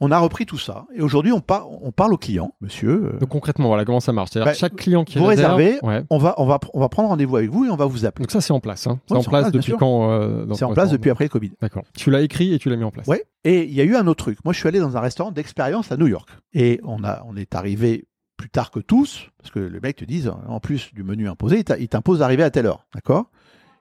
[0.00, 0.86] on a repris tout ça.
[0.94, 3.12] Et aujourd'hui, on, par- on parle au client, monsieur.
[3.14, 4.30] euh, Donc concrètement, voilà comment ça marche.
[4.32, 6.04] C'est-à-dire Bah, chaque client qui vous réserve, réservez, ouais.
[6.10, 8.24] on va, on va, on va prendre rendez-vous avec vous et on va vous appeler.
[8.24, 8.86] Donc ça c'est en place.
[8.86, 9.00] Hein.
[9.06, 11.52] C'est Ouais, en place depuis quand euh, C'est en place depuis après le Covid.
[11.60, 11.84] D'accord.
[11.96, 13.06] Tu l'as écrit et tu l'as mis en place.
[13.06, 13.24] Ouais.
[13.44, 14.38] Et il y a eu un autre truc.
[14.44, 16.28] Moi, je suis allé dans un restaurant d'expérience à New York.
[16.52, 20.04] Et on, a, on est arrivé plus tard que tous, parce que le mec te
[20.04, 22.84] dit, en plus du menu imposé, il t'impose d'arriver à telle heure.
[22.94, 23.30] D'accord?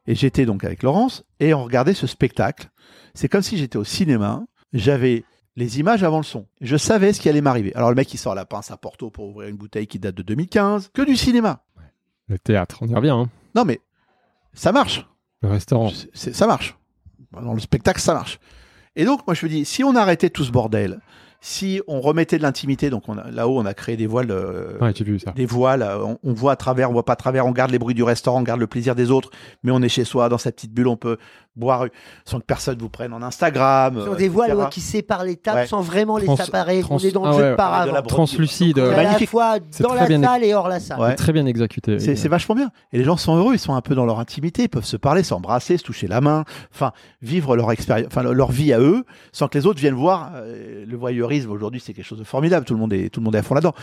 [0.08, 2.70] Et j'étais donc avec Laurence et on regardait ce spectacle.
[3.16, 4.44] C'est comme si j'étais au cinéma.
[4.72, 5.24] J'avais
[5.56, 6.48] les images avant le son.
[6.62, 7.74] Je savais ce qui allait m'arriver.
[7.76, 10.16] Alors le mec, il sort la pince à Porto pour ouvrir une bouteille qui date
[10.16, 10.92] de 2015.
[10.94, 11.64] Que du cinéma.
[12.28, 13.10] Le théâtre, on y revient.
[13.10, 13.30] Hein.
[13.54, 13.82] Non, mais
[14.54, 15.06] ça marche.
[15.42, 15.92] Le restaurant.
[16.14, 16.76] Ça marche.
[17.32, 18.40] Dans le spectacle, ça marche.
[18.96, 21.00] Et donc, moi, je me dis, si on arrêtait tout ce bordel,
[21.48, 25.04] si on remettait de l'intimité, donc là-haut, on a créé des voiles, euh, Ouais, j'ai
[25.04, 25.32] vu ça.
[25.32, 27.70] des voiles, euh, on, on voit à travers, on voit pas à travers, on garde
[27.70, 29.30] les bruits du restaurant, on garde le plaisir des autres,
[29.62, 31.18] mais on est chez soi, dans sa petite bulle, on peut
[31.56, 31.86] boire
[32.26, 34.02] sans que personne vous prenne en Instagram.
[34.02, 35.68] Sur euh, des voiles ouais, qui séparent les tables Ouais.
[35.68, 36.82] sans vraiment les séparer.
[36.82, 38.02] trans- on est dans le ah jeu ouais, de paravent.
[38.02, 38.80] Translucide.
[38.80, 39.30] Euh, à la magnifique.
[39.30, 41.00] fois dans la salle et hors la salle.
[41.00, 41.16] Ouais.
[41.16, 42.00] Très bien exécuté.
[42.00, 42.72] C'est c'est vachement bien.
[42.92, 44.98] Et les gens sont heureux, ils sont un peu dans leur intimité, ils peuvent se
[44.98, 46.44] parler, s'embrasser, se toucher la main,
[46.74, 46.92] enfin
[47.22, 50.32] vivre leur expérience, enfin leur vie à eux, sans que les autres viennent voir.
[50.36, 52.66] Euh, le voyeurisme aujourd'hui, c'est quelque chose de formidable.
[52.66, 53.76] Tout le monde est, tout le monde est à fond là-dedans.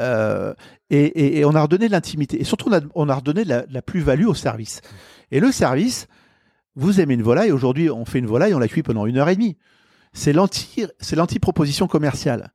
[0.00, 0.54] Euh,
[0.90, 2.40] et, on a redonné de l'intimité.
[2.40, 4.80] Et surtout, on a, on a redonné de la, plus-value au service.
[5.30, 6.08] Et le service,
[6.76, 7.52] vous aimez une volaille.
[7.52, 9.56] Aujourd'hui, on fait une volaille, on la cuit pendant une heure et demie.
[10.12, 12.52] C'est l'anti, c'est l'anti-proposition commerciale.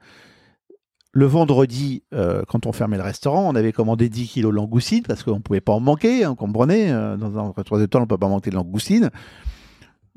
[1.12, 5.04] Le vendredi, euh, quand on fermait le restaurant, on avait commandé 10 kilos de langoustine
[5.04, 6.24] parce qu'on ne pouvait pas en manquer.
[6.24, 9.12] Hein, comprenez euh, Dans un restaurant d'étoiles, on ne peut pas manquer de langoustine.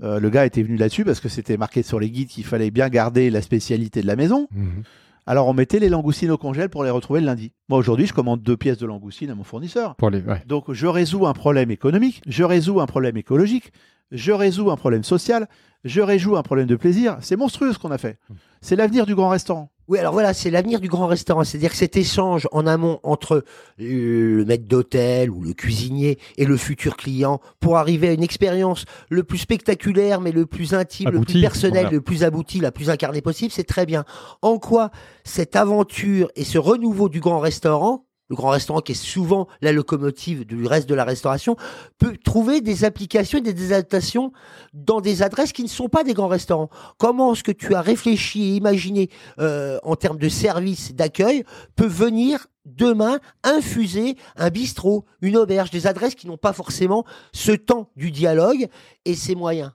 [0.02, 2.70] Euh, le gars était venu là-dessus parce que c'était marqué sur les guides qu'il fallait
[2.70, 4.48] bien garder la spécialité de la maison.
[4.52, 4.82] Mhm.
[5.28, 7.52] Alors on mettait les langoustines au congèle pour les retrouver le lundi.
[7.68, 9.96] Moi aujourd'hui, je commande deux pièces de langoustine à mon fournisseur.
[9.96, 10.42] Pour les, ouais.
[10.46, 13.72] Donc je résous un problème économique, je résous un problème écologique,
[14.10, 15.48] je résous un problème social,
[15.84, 17.16] je résous un problème de plaisir.
[17.20, 18.18] C'est monstrueux ce qu'on a fait.
[18.60, 19.70] C'est l'avenir du grand restaurant.
[19.88, 21.44] Oui, alors voilà, c'est l'avenir du grand restaurant.
[21.44, 23.44] C'est-à-dire que cet échange en amont entre
[23.78, 28.84] le maître d'hôtel ou le cuisinier et le futur client pour arriver à une expérience
[29.10, 31.90] le plus spectaculaire, mais le plus intime, le plus personnel, voilà.
[31.90, 34.04] le plus abouti, la plus incarnée possible, c'est très bien.
[34.42, 34.90] En quoi
[35.22, 39.72] cette aventure et ce renouveau du grand restaurant le grand restaurant qui est souvent la
[39.72, 41.56] locomotive du reste de la restauration,
[41.98, 44.32] peut trouver des applications et des adaptations
[44.72, 46.70] dans des adresses qui ne sont pas des grands restaurants.
[46.98, 51.44] Comment est-ce que tu as réfléchi et imaginé euh, en termes de service, d'accueil,
[51.76, 57.52] peut venir demain infuser un bistrot, une auberge, des adresses qui n'ont pas forcément ce
[57.52, 58.68] temps du dialogue
[59.04, 59.70] et ces moyens?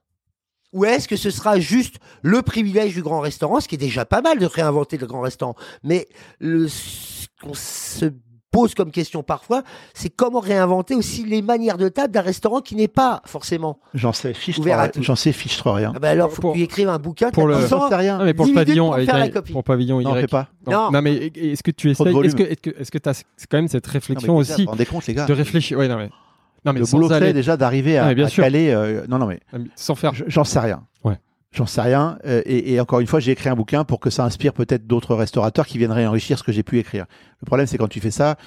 [0.73, 4.05] Ou est-ce que ce sera juste le privilège du grand restaurant, ce qui est déjà
[4.05, 6.07] pas mal de réinventer le grand restaurant, mais
[6.39, 8.05] le, ce qu'on se
[8.51, 12.75] pose comme question parfois, c'est comment réinventer aussi les manières de table d'un restaurant qui
[12.75, 13.79] n'est pas forcément.
[13.93, 15.01] J'en sais fichtre, Ouvert à tous.
[15.01, 15.93] j'en sais fichtre rien.
[15.95, 17.31] Ah ben alors, faut Pour- que tu écrives un bouquin.
[17.31, 18.17] pour le- rien.
[18.19, 19.53] Ah, mais pour 10 le pavillon, pour faire la la- copie.
[19.53, 20.27] pour pavillon Non, Y.
[20.29, 20.49] pas.
[20.67, 20.91] Non, Non.
[20.91, 23.57] non, mais est-ce que tu essayes, est-ce que, est-ce que, est-ce que t'as c'est quand
[23.57, 26.09] même cette Non, réflexion aussi compte, les gars de réfléchir, ouais, non, mais,
[26.65, 28.69] non, mais Le boulot aller- déjà d'arriver à, Ah, bien à caler.
[28.71, 29.39] euh, non, non, mais
[29.75, 30.11] sans faire.
[30.27, 30.83] j'en sais rien.
[31.03, 31.15] Ouais.
[31.53, 32.17] J'en sais rien.
[32.25, 34.87] euh, et, et encore une fois, j'ai écrit un bouquin pour que ça inspire peut-être
[34.87, 37.05] d'autres restaurateurs qui viendraient enrichir ce que j'ai pu écrire.
[37.41, 38.37] Le problème, c'est quand tu fais ça,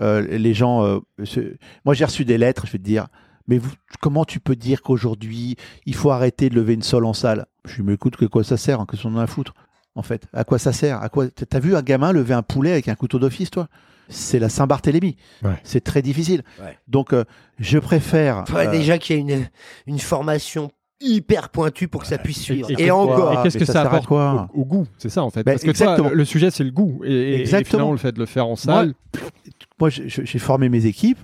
[0.00, 0.82] euh, les gens.
[0.84, 2.66] euh, se- Moi, j'ai reçu des lettres.
[2.66, 3.06] Je vais te dire.
[3.48, 7.12] Mais vous, comment tu peux dire qu'aujourd'hui il faut arrêter de lever une sole en
[7.12, 7.44] salle?
[7.66, 9.52] Je me écoute que quoi ça sert hein, Que son en a à foutre
[9.94, 11.02] En fait, à quoi ça sert?
[11.02, 13.68] À quoi T'as vu un gamin lever un poulet avec un couteau d'office, toi?
[14.08, 15.16] C'est la Saint-Barthélemy.
[15.42, 15.60] Ouais.
[15.64, 16.42] C'est très difficile.
[16.62, 16.78] Ouais.
[16.88, 17.24] Donc, euh,
[17.58, 18.44] je préfère.
[18.46, 19.46] Faudrait euh, déjà qu'il y ait une,
[19.86, 20.70] une formation
[21.00, 22.68] hyper pointue pour que ça puisse suivre.
[22.78, 23.32] Et, encore.
[23.32, 25.42] Et qu'est-ce que ça ça, apporte quoi au, au goût C'est ça en fait.
[25.42, 26.08] Ben, Parce que exactement.
[26.08, 27.00] toi, le, sujet c'est le goût.
[27.04, 27.70] Et, Exactement.
[27.70, 28.94] finalement, le fait de le faire en salle.
[29.80, 31.18] moi, j'ai- j'ai formé mes équipes,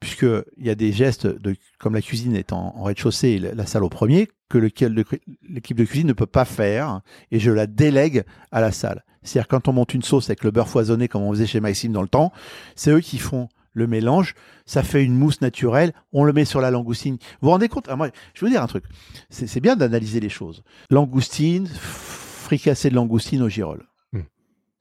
[0.00, 0.26] puisque
[0.58, 3.54] il y a des gestes, de, comme la cuisine est en, en rez-de-chaussée et la,
[3.54, 7.00] la salle au premier, que l'équipe de cuisine ne peut pas faire,
[7.30, 9.04] et je la délègue à la salle.
[9.22, 11.92] C'est-à-dire quand on monte une sauce avec le beurre foisonné, comme on faisait chez Maxime
[11.92, 12.32] dans le temps,
[12.74, 14.34] c'est eux qui font le mélange,
[14.66, 17.14] ça fait une mousse naturelle, on le met sur la langoustine.
[17.14, 18.84] Vous vous rendez compte Ah, moi, Je vais vous dire un truc,
[19.30, 20.62] c'est bien d'analyser les choses.
[20.90, 23.86] Langoustine, fricassé de langoustine au girolles.
[24.12, 24.22] Hmm.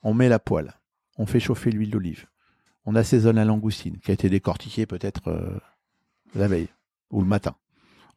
[0.03, 0.73] On met la poêle,
[1.17, 2.25] on fait chauffer l'huile d'olive,
[2.85, 5.59] on assaisonne la langoustine, qui a été décortiquée peut-être euh,
[6.35, 6.69] la veille
[7.11, 7.55] ou le matin.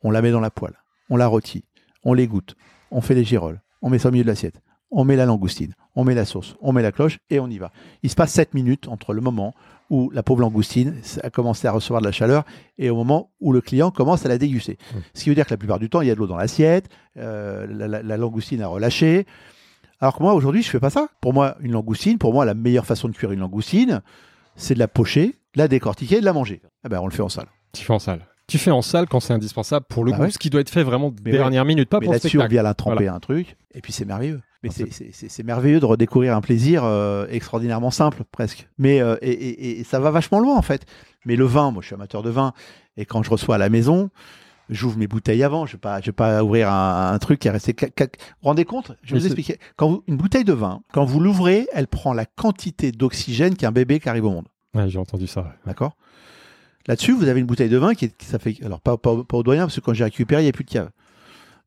[0.02, 0.74] On la met dans la poêle,
[1.08, 1.64] on la rôtit,
[2.02, 2.56] on l'égoutte,
[2.90, 4.60] on fait les girolles, on met ça au milieu de l'assiette,
[4.90, 7.58] on met la langoustine, on met la sauce, on met la cloche et on y
[7.58, 7.72] va.
[8.02, 9.54] Il se passe 7 minutes entre le moment
[9.90, 12.44] où la pauvre langoustine a commencé à recevoir de la chaleur
[12.78, 14.78] et au moment où le client commence à la déguster.
[14.92, 14.98] Mmh.
[15.14, 16.36] Ce qui veut dire que la plupart du temps, il y a de l'eau dans
[16.36, 19.26] l'assiette, euh, la, la- la langoustine a relâché.
[20.00, 21.08] Alors que moi, aujourd'hui, je fais pas ça.
[21.20, 24.02] Pour moi, une langoustine, pour moi, la meilleure façon de cuire une langoustine,
[24.56, 26.62] c'est de la pocher, de la décortiquer et de la manger.
[26.84, 27.46] Eh ben, on le fait en salle.
[27.72, 28.26] Tu fais en salle.
[28.46, 30.30] Tu fais en salle quand c'est indispensable pour le Bah goût, ouais.
[30.30, 32.74] ce qui doit être fait vraiment dernière minute, pas Mais pour là-dessus, on vient la
[32.74, 34.40] tremper un truc, et puis c'est merveilleux.
[34.62, 38.68] Mais c'est- c'est c'est- c'est merveilleux de redécouvrir un plaisir euh, extraordinairement simple, presque.
[38.78, 40.86] Mais euh, et, et- et ça va vachement loin, en fait.
[41.26, 42.52] Mais le vin, moi, je suis amateur de vin,
[42.96, 44.08] et quand je reçois à la maison,
[44.70, 45.66] j'ouvre mes bouteilles avant.
[45.66, 47.74] Je vais pas, je vais pas ouvrir un, un truc qui est resté.
[47.78, 47.86] Vous
[48.42, 48.92] vous rendez compte?
[49.02, 49.58] Je vais vous expliquer.
[49.76, 53.72] Quand vous- une bouteille de vin, quand vous l'ouvrez, elle prend la quantité d'oxygène qu'un
[53.72, 54.48] bébé qui arrive au monde.
[54.74, 55.42] Ouais, j'ai entendu ça.
[55.42, 55.48] ouais.
[55.66, 55.96] D'accord?
[56.86, 58.56] Là-dessus, vous avez une bouteille de vin qui, est, qui- ça fait.
[58.64, 60.64] Alors, pas, pas, pas au doyen, parce que quand j'ai récupéré, il n'y a plus
[60.64, 60.90] de cave.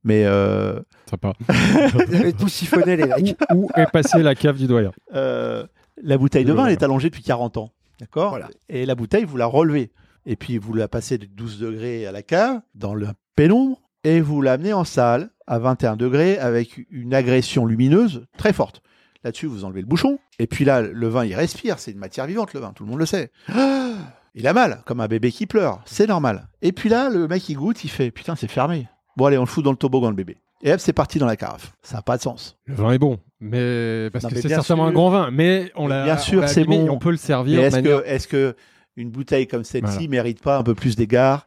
[0.03, 1.33] Mais euh, Sympa.
[1.49, 3.35] Vous avez tout siphonné, les mecs.
[3.53, 4.91] Où est passée la cave du doyen?
[5.15, 5.65] Euh,
[6.01, 7.71] la bouteille de vin, elle est allongée depuis 40 ans.
[7.99, 8.29] D'accord?
[8.29, 8.49] Voilà.
[8.69, 9.91] Et la bouteille, vous la relevez.
[10.25, 14.21] Et puis, vous la passez de 12 degrés à la cave, dans le pénombre, et
[14.21, 18.81] vous l'amenez en salle à 21 degrés avec une agression lumineuse très forte.
[19.23, 20.19] Là-dessus, vous enlevez le bouchon.
[20.37, 21.79] Et puis là, le vin, il respire.
[21.79, 22.71] C'est une matière vivante, le vin.
[22.73, 23.31] Tout le monde le sait.
[23.49, 23.93] Ah
[24.37, 25.81] il a mal, comme un bébé qui pleure.
[25.85, 26.47] C'est normal.
[26.61, 28.87] Et puis là, le mec, il goûte, il fait Putain, c'est fermé.
[29.17, 30.37] Bon, allez, on le fout dans le toboggan, le bébé.
[30.63, 31.73] Et hop, c'est parti dans la carafe.
[31.81, 32.57] Ça n'a pas de sens.
[32.65, 34.89] Le vin est bon, mais parce Non, que c'est certainement sûr.
[34.89, 36.03] un grand vin, mais on l'a.
[36.03, 36.87] Bien sûr, c'est bon.
[36.89, 37.57] On peut le servir.
[37.57, 38.55] Mais de est-ce manière- que, est-ce que
[38.95, 40.09] une bouteille comme celle-ci Voilà.
[40.09, 41.45] mérite pas un peu plus d'égard,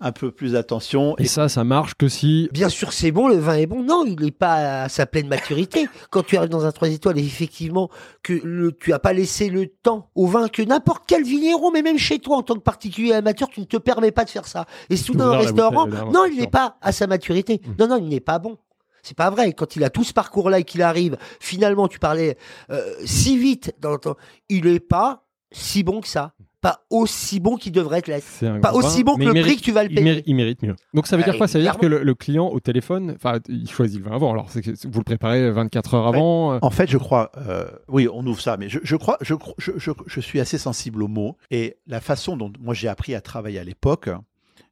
[0.00, 2.48] un peu plus d'attention Et ça, ça marche que si.
[2.52, 3.82] Bien sûr, c'est bon, le vin est bon.
[3.82, 5.88] Non, il n'est pas à sa pleine maturité.
[6.10, 7.90] Quand tu arrives dans un 3 étoiles, effectivement,
[8.22, 11.82] que le, tu as pas laissé le temps au vin que n'importe quel vigneron, mais
[11.82, 14.46] même chez toi, en tant que particulier amateur, tu ne te permets pas de faire
[14.46, 14.66] ça.
[14.88, 17.60] Et soudain, un restaurant, bouteille, non, il n'est pas à sa maturité.
[17.64, 17.72] Mm.
[17.80, 18.58] Non, non, il n'est pas bon.
[19.02, 19.52] C'est pas vrai.
[19.52, 22.36] Quand il a tout ce parcours-là et qu'il arrive, finalement, tu parlais
[22.70, 24.16] euh, si vite dans le temps,
[24.48, 26.34] il n'est pas si bon que ça.
[26.60, 28.02] Pas aussi bon qu'il devrait.
[28.20, 29.94] C'est un Pas aussi bon que le il prix mérite- que tu vas le il
[29.94, 30.04] payer.
[30.04, 30.74] mérite, il mérite mieux.
[30.92, 31.46] Donc ça veut dire Ah, quoi?
[31.46, 34.32] Ça veut dire que le, le client au téléphone, enfin, il choisit le vin avant.
[34.32, 36.54] Alors vous le préparez 24 heures avant.
[36.54, 39.34] euh, En fait, je crois, euh, oui, on ouvre ça, mais je, je crois, je,
[39.58, 43.14] je, je, je suis assez sensible aux mots et la façon dont moi j'ai appris
[43.14, 44.10] à travailler à l'époque.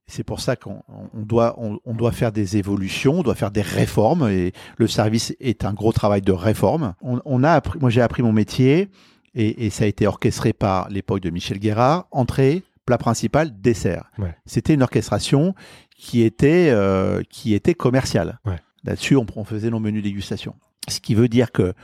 [0.09, 3.51] C'est pour ça qu'on on doit, on, on doit faire des évolutions, on doit faire
[3.51, 6.95] des réformes et le service est un gros travail de réforme.
[7.03, 8.89] On, on a appris, moi j'ai appris mon métier
[9.37, 12.09] et, et ça a été orchestré par l'époque de Michel Guérard.
[12.11, 14.11] Entrée, plat principal, dessert.
[14.18, 14.34] Ouais.
[14.47, 15.55] C'était une orchestration
[15.97, 18.41] qui était, euh, qui était commerciale.
[18.45, 18.57] Ouais.
[18.82, 20.57] Là-dessus, on, on faisait nos menus dégustation.
[20.89, 21.74] Ce qui veut dire que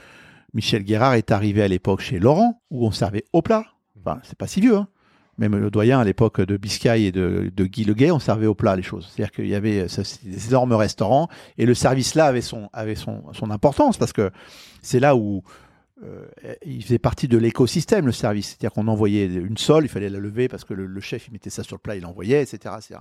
[0.53, 3.65] Michel Guérard est arrivé à l'époque chez Laurent, où on servait au plat.
[3.99, 4.87] Enfin, c'est pas si vieux, hein.
[5.39, 8.53] Même le doyen à l'époque de Biscay et de, de Guy Leguet, on servait au
[8.53, 9.09] plat les choses.
[9.09, 9.87] C'est-à-dire qu'il y avait
[10.23, 11.27] des énormes restaurants
[11.57, 14.29] et le service là avait son, avait son, son importance parce que
[14.83, 15.41] c'est là où
[16.03, 16.25] euh,
[16.65, 18.47] il faisait partie de l'écosystème, le service.
[18.49, 21.31] C'est-à-dire qu'on envoyait une sole, il fallait la lever parce que le, le chef, il
[21.33, 22.99] mettait ça sur le plat, il l'envoyait, etc., etc.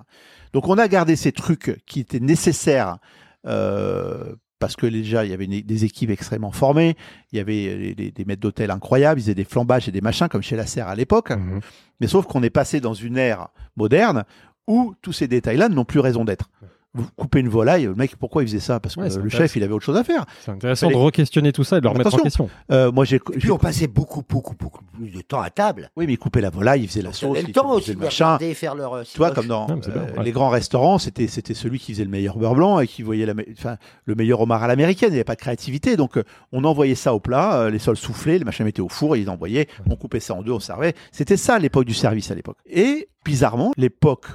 [0.53, 2.99] Donc on a gardé ces trucs qui étaient nécessaires
[3.47, 6.97] euh, parce que déjà, il y avait une- des équipes extrêmement formées,
[7.33, 10.01] il y avait des, des- des maîtres d'hôtel incroyables, ils faisaient des flambages et des
[10.01, 11.31] machins comme chez la Serre à l'époque.
[11.31, 11.61] mhm.
[12.01, 14.25] Mais sauf qu'on est passé dans une ère moderne
[14.69, 16.49] où tous ces détails-là n'ont plus raison d'être.
[16.95, 18.79] Vous coupez une volaille, le mec, pourquoi il faisait ça?
[18.79, 20.27] Parce que Ouais, le chef, il avait autre chose à faire.
[20.45, 22.51] C'est intéressant Fallait- de re-questionner tout ça et de le remettre en question.
[22.71, 23.17] Euh, moi, j'ai.
[23.17, 25.91] Et puis on passait beaucoup, beaucoup, beaucoup plus de temps à table.
[25.97, 27.77] Oui, mais il coupait la volaille, il faisait la sauce, avait il le temps faisait
[27.77, 28.25] aussi le de machin.
[28.27, 28.93] regarder, faire leur.
[28.93, 30.25] euh, Tu vois, comme dans bien, euh, ouais.
[30.25, 33.25] les grands restaurants, c'était c'était celui qui faisait le meilleur beurre blanc et qui voyait
[33.25, 35.09] la, me- enfin, le meilleur homard à l'américaine.
[35.09, 37.97] Il n'y avait pas de créativité, donc euh, on envoyait ça au plat, les sols
[37.97, 40.93] soufflés, les machins mettaient au four, ils envoyaient, on coupait ça en deux, on servait.
[41.11, 42.59] C'était ça l'époque du service à l'époque.
[42.67, 44.27] Et bizarrement, l'époque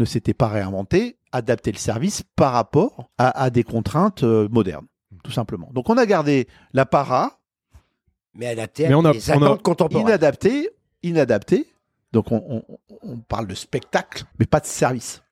[0.00, 4.86] ne s'était pas réinventée, adapter le service par rapport à, à des contraintes euh, modernes,
[5.22, 5.68] tout simplement.
[5.72, 7.38] Donc on a gardé la para,
[8.34, 10.06] Mais adapté Mais à on a- des on a- attentes contemporaines.
[10.08, 10.70] inadapté,
[11.02, 11.66] inadapté.
[12.12, 15.22] Donc on, on- on parle de spectacle, mais pas de service.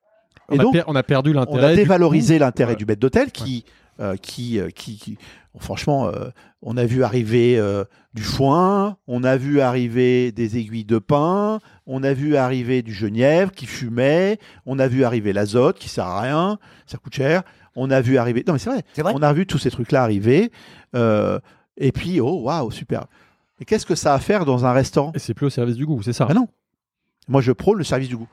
[0.48, 1.64] On, Et a, donc, per- on a perdu on l'intérêt.
[1.64, 2.76] a du dévalorisé l'intérêt Ouais.
[2.76, 3.64] du maître d'hôtel qui,
[4.00, 5.18] euh, qui, euh, qui, qui-
[5.58, 6.28] franchement, euh,
[6.62, 7.84] on a vu arriver euh,
[8.14, 12.92] du foin, on a vu arriver des aiguilles de pin, on a vu arriver du
[12.92, 17.42] genièvre qui fumait, on a vu arriver l'azote qui sert à rien, ça coûte cher,
[17.76, 19.12] on a vu arriver, non mais c'est vrai, C'est vrai.
[19.14, 20.50] on a vu tous ces trucs-là arriver,
[20.96, 21.38] euh,
[21.76, 23.06] et puis oh waouh super.
[23.60, 25.12] Et qu'est-ce que ça a à faire dans un restaurant?
[25.14, 26.26] Et c'est plus au service du goût, c'est ça.
[26.28, 26.48] Ah non.
[27.28, 28.28] Moi, je prône le service du goût.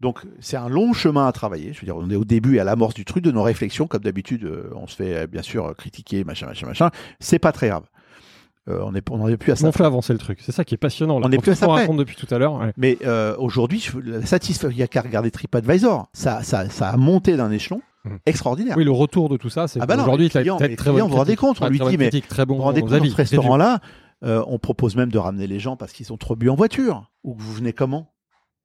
[0.00, 1.72] Donc, c'est un long chemin à travailler.
[1.72, 3.86] Je veux dire, on est au début et à l'amorce du truc, de nos réflexions.
[3.86, 6.90] Comme d'habitude, euh, on se fait euh, bien sûr critiquer, machin, machin, machin.
[7.18, 7.84] C'est pas très grave.
[8.68, 9.66] Euh, on on n'en est plus à ça.
[9.66, 10.38] On fait avancer le truc.
[10.42, 11.18] C'est ça qui est passionnant.
[11.18, 11.26] là.
[11.26, 12.54] On est Quand plus à ça raconte depuis tout à l'heure.
[12.54, 12.72] ouais.
[12.76, 13.80] Mais euh, aujourd'hui,
[14.24, 16.08] satisfaction, il n'y a qu'à regarder TripAdvisor.
[16.12, 18.18] Ça, ça, ça a monté d'un échelon Mhm.
[18.24, 18.76] extraordinaire.
[18.78, 21.16] Oui, le retour de tout ça, c'est Ah bah aujourd'hui très clients, bonne vous vous
[21.16, 22.10] rendez compte, on lui dit, mais
[22.46, 23.80] bon Vous vous rendez compte, ce restaurant-là,
[24.24, 27.10] euh, on propose même de ramener les gens parce qu'ils ont trop bu en voiture.
[27.24, 28.10] Ou que vous venez comment?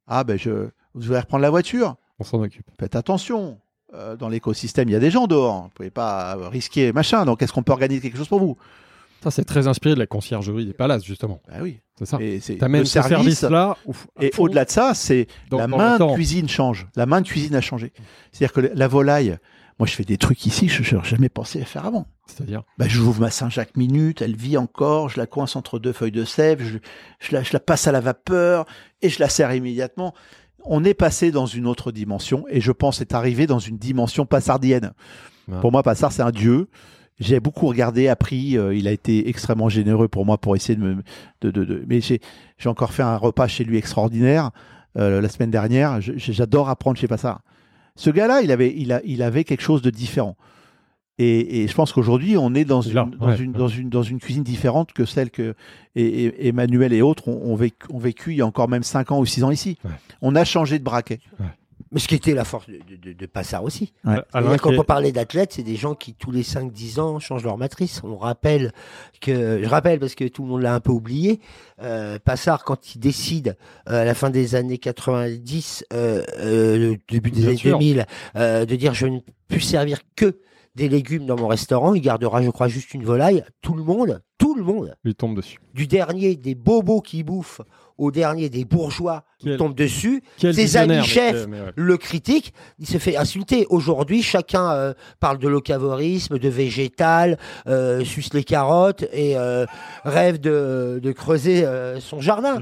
[0.08, 1.96] Ah ben je, vous allez reprendre la voiture.
[2.20, 2.66] On s'en occupe.
[2.80, 3.60] Faites attention.
[3.94, 5.64] Euh, dans l'écosystème, il y a des gens dehors.
[5.64, 7.26] Vous pouvez pas euh, risquer machin.
[7.26, 8.58] Donc est-ce qu'on peut organiser quelque chose pour vous?
[9.24, 11.42] Ça, c'est très inspiré de la conciergerie des palaces, justement.
[11.52, 11.80] Ah oui.
[11.98, 12.18] C'est ça.
[12.22, 13.10] Et c'est le ce service.
[13.40, 13.76] service-là.
[13.86, 16.88] ouf, Et au-delà de ça, c'est la main de cuisine change.
[16.96, 17.92] La main de cuisine a changé.
[18.32, 19.38] C'est-à-dire que la volaille,
[19.80, 22.08] moi je fais des trucs ici, je n'aurais jamais pensé à faire avant.
[22.28, 25.94] C'est-à-dire Bah, je ouvre ma Saint-Jacques minute, elle vit encore, je la coince entre deux
[25.94, 26.78] feuilles de sève, je,
[27.20, 28.66] je la, je la passe à la vapeur
[29.02, 30.14] et je la sers immédiatement.
[30.64, 34.26] On est passé dans une autre dimension et je pense être arrivé dans une dimension
[34.26, 34.94] passardienne.
[35.52, 35.60] Ah.
[35.62, 36.68] Pour moi, Passard, c'est un dieu.
[37.20, 38.58] J'ai beaucoup regardé, appris.
[38.58, 41.04] euh, il a été extrêmement généreux pour moi pour essayer de me.
[41.42, 42.20] De, de, de- mais j'ai
[42.66, 44.50] encore fait un repas chez lui extraordinaire
[44.98, 46.02] euh, la semaine dernière.
[46.02, 47.42] J'adore apprendre chez Passard.
[47.96, 50.36] Ce gars-là, il avait, il, a, il avait quelque chose de différent.
[51.18, 53.58] Et, et je pense qu'aujourd'hui, on est dans une, Là, dans, ouais, une, ouais.
[53.58, 55.56] dans, une, dans une cuisine différente que celle que
[55.96, 58.84] et, et- Emmanuel et autres ont, ont vécu, ont vécu il y a encore même
[58.84, 59.78] 5 ans ou 6 ans ici.
[59.86, 59.92] Ouais.
[60.22, 61.22] On a changé de braquet.
[61.96, 63.94] Mais ce qui était la force de, de, de- de Passard aussi.
[64.04, 64.22] Ouais.
[64.62, 68.02] Quand on parlait d'athlètes, c'est des gens qui tous les 5-10 ans changent leur matrice.
[68.04, 68.72] On rappelle
[69.22, 71.40] que, je rappelle parce que tout le monde l'a un peu oublié,
[71.82, 73.56] euh, Passard quand il décide
[73.90, 77.78] euh, à la fin des années 90, euh, début des Bien années sûr.
[77.80, 80.40] 2000, euh, de dire je ne puis servir que
[80.76, 83.46] des légumes dans mon restaurant, il gardera, je crois, juste une volaille.
[83.62, 85.60] Tout le monde, tout le monde, lui tombe dessus.
[85.74, 87.62] du dernier des bobos qui bouffent
[87.98, 91.46] au dernier des bourgeois qui Quel- tombent dessus, Ses amis chefs.
[91.48, 91.72] ouais.
[91.76, 93.66] le critique, il se fait insulter.
[93.70, 97.38] Aujourd'hui, chacun euh, parle de locavorisme, de végétal,
[97.68, 99.66] euh, suce les carottes et euh,
[100.04, 102.60] rêve de, de creuser euh, son jardin.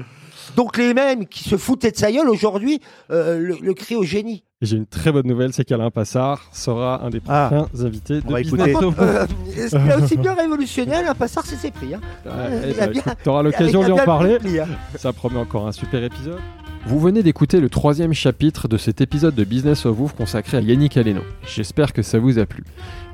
[0.56, 2.80] Donc les mêmes qui se foutaient de sa gueule, aujourd'hui,
[3.10, 4.44] euh, le, le crient au génie.
[4.62, 7.50] Et j'ai une très bonne nouvelle, c'est qu'Alain Passard sera un des Ah.
[7.52, 9.26] prochains invités de Business Euh,
[9.68, 11.94] ce qui est aussi bien révolutionnaire, un passard, c'est ses prix.
[11.94, 12.00] Hein.
[12.24, 14.38] Ouais, a écoute, T'auras l'occasion de lui en parler.
[14.60, 14.66] hein.
[14.96, 16.38] Ça promet encore un super épisode.
[16.86, 20.60] Vous venez d'écouter le troisième chapitre de cet épisode de Business of Ouf consacré à
[20.60, 21.22] Yannick Aleno.
[21.46, 22.62] J'espère que ça vous a plu.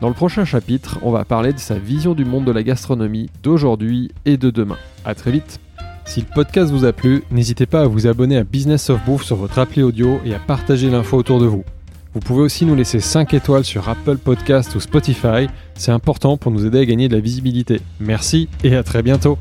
[0.01, 3.31] Dans le prochain chapitre, on va parler de sa vision du monde de la gastronomie
[3.45, 4.77] d'aujourd'hui et de demain.
[5.05, 5.61] À très vite.
[6.11, 9.23] Si le podcast vous a plu, n'hésitez pas à vous abonner à Business of Bouffe
[9.23, 11.63] sur votre appli audio et à partager l'info autour de vous.
[12.15, 15.47] Vous pouvez aussi nous laisser 5 étoiles sur Apple Podcast ou Spotify,
[15.77, 17.81] c'est important pour nous aider à gagner de la visibilité.
[18.01, 19.39] Merci et à très bientôt.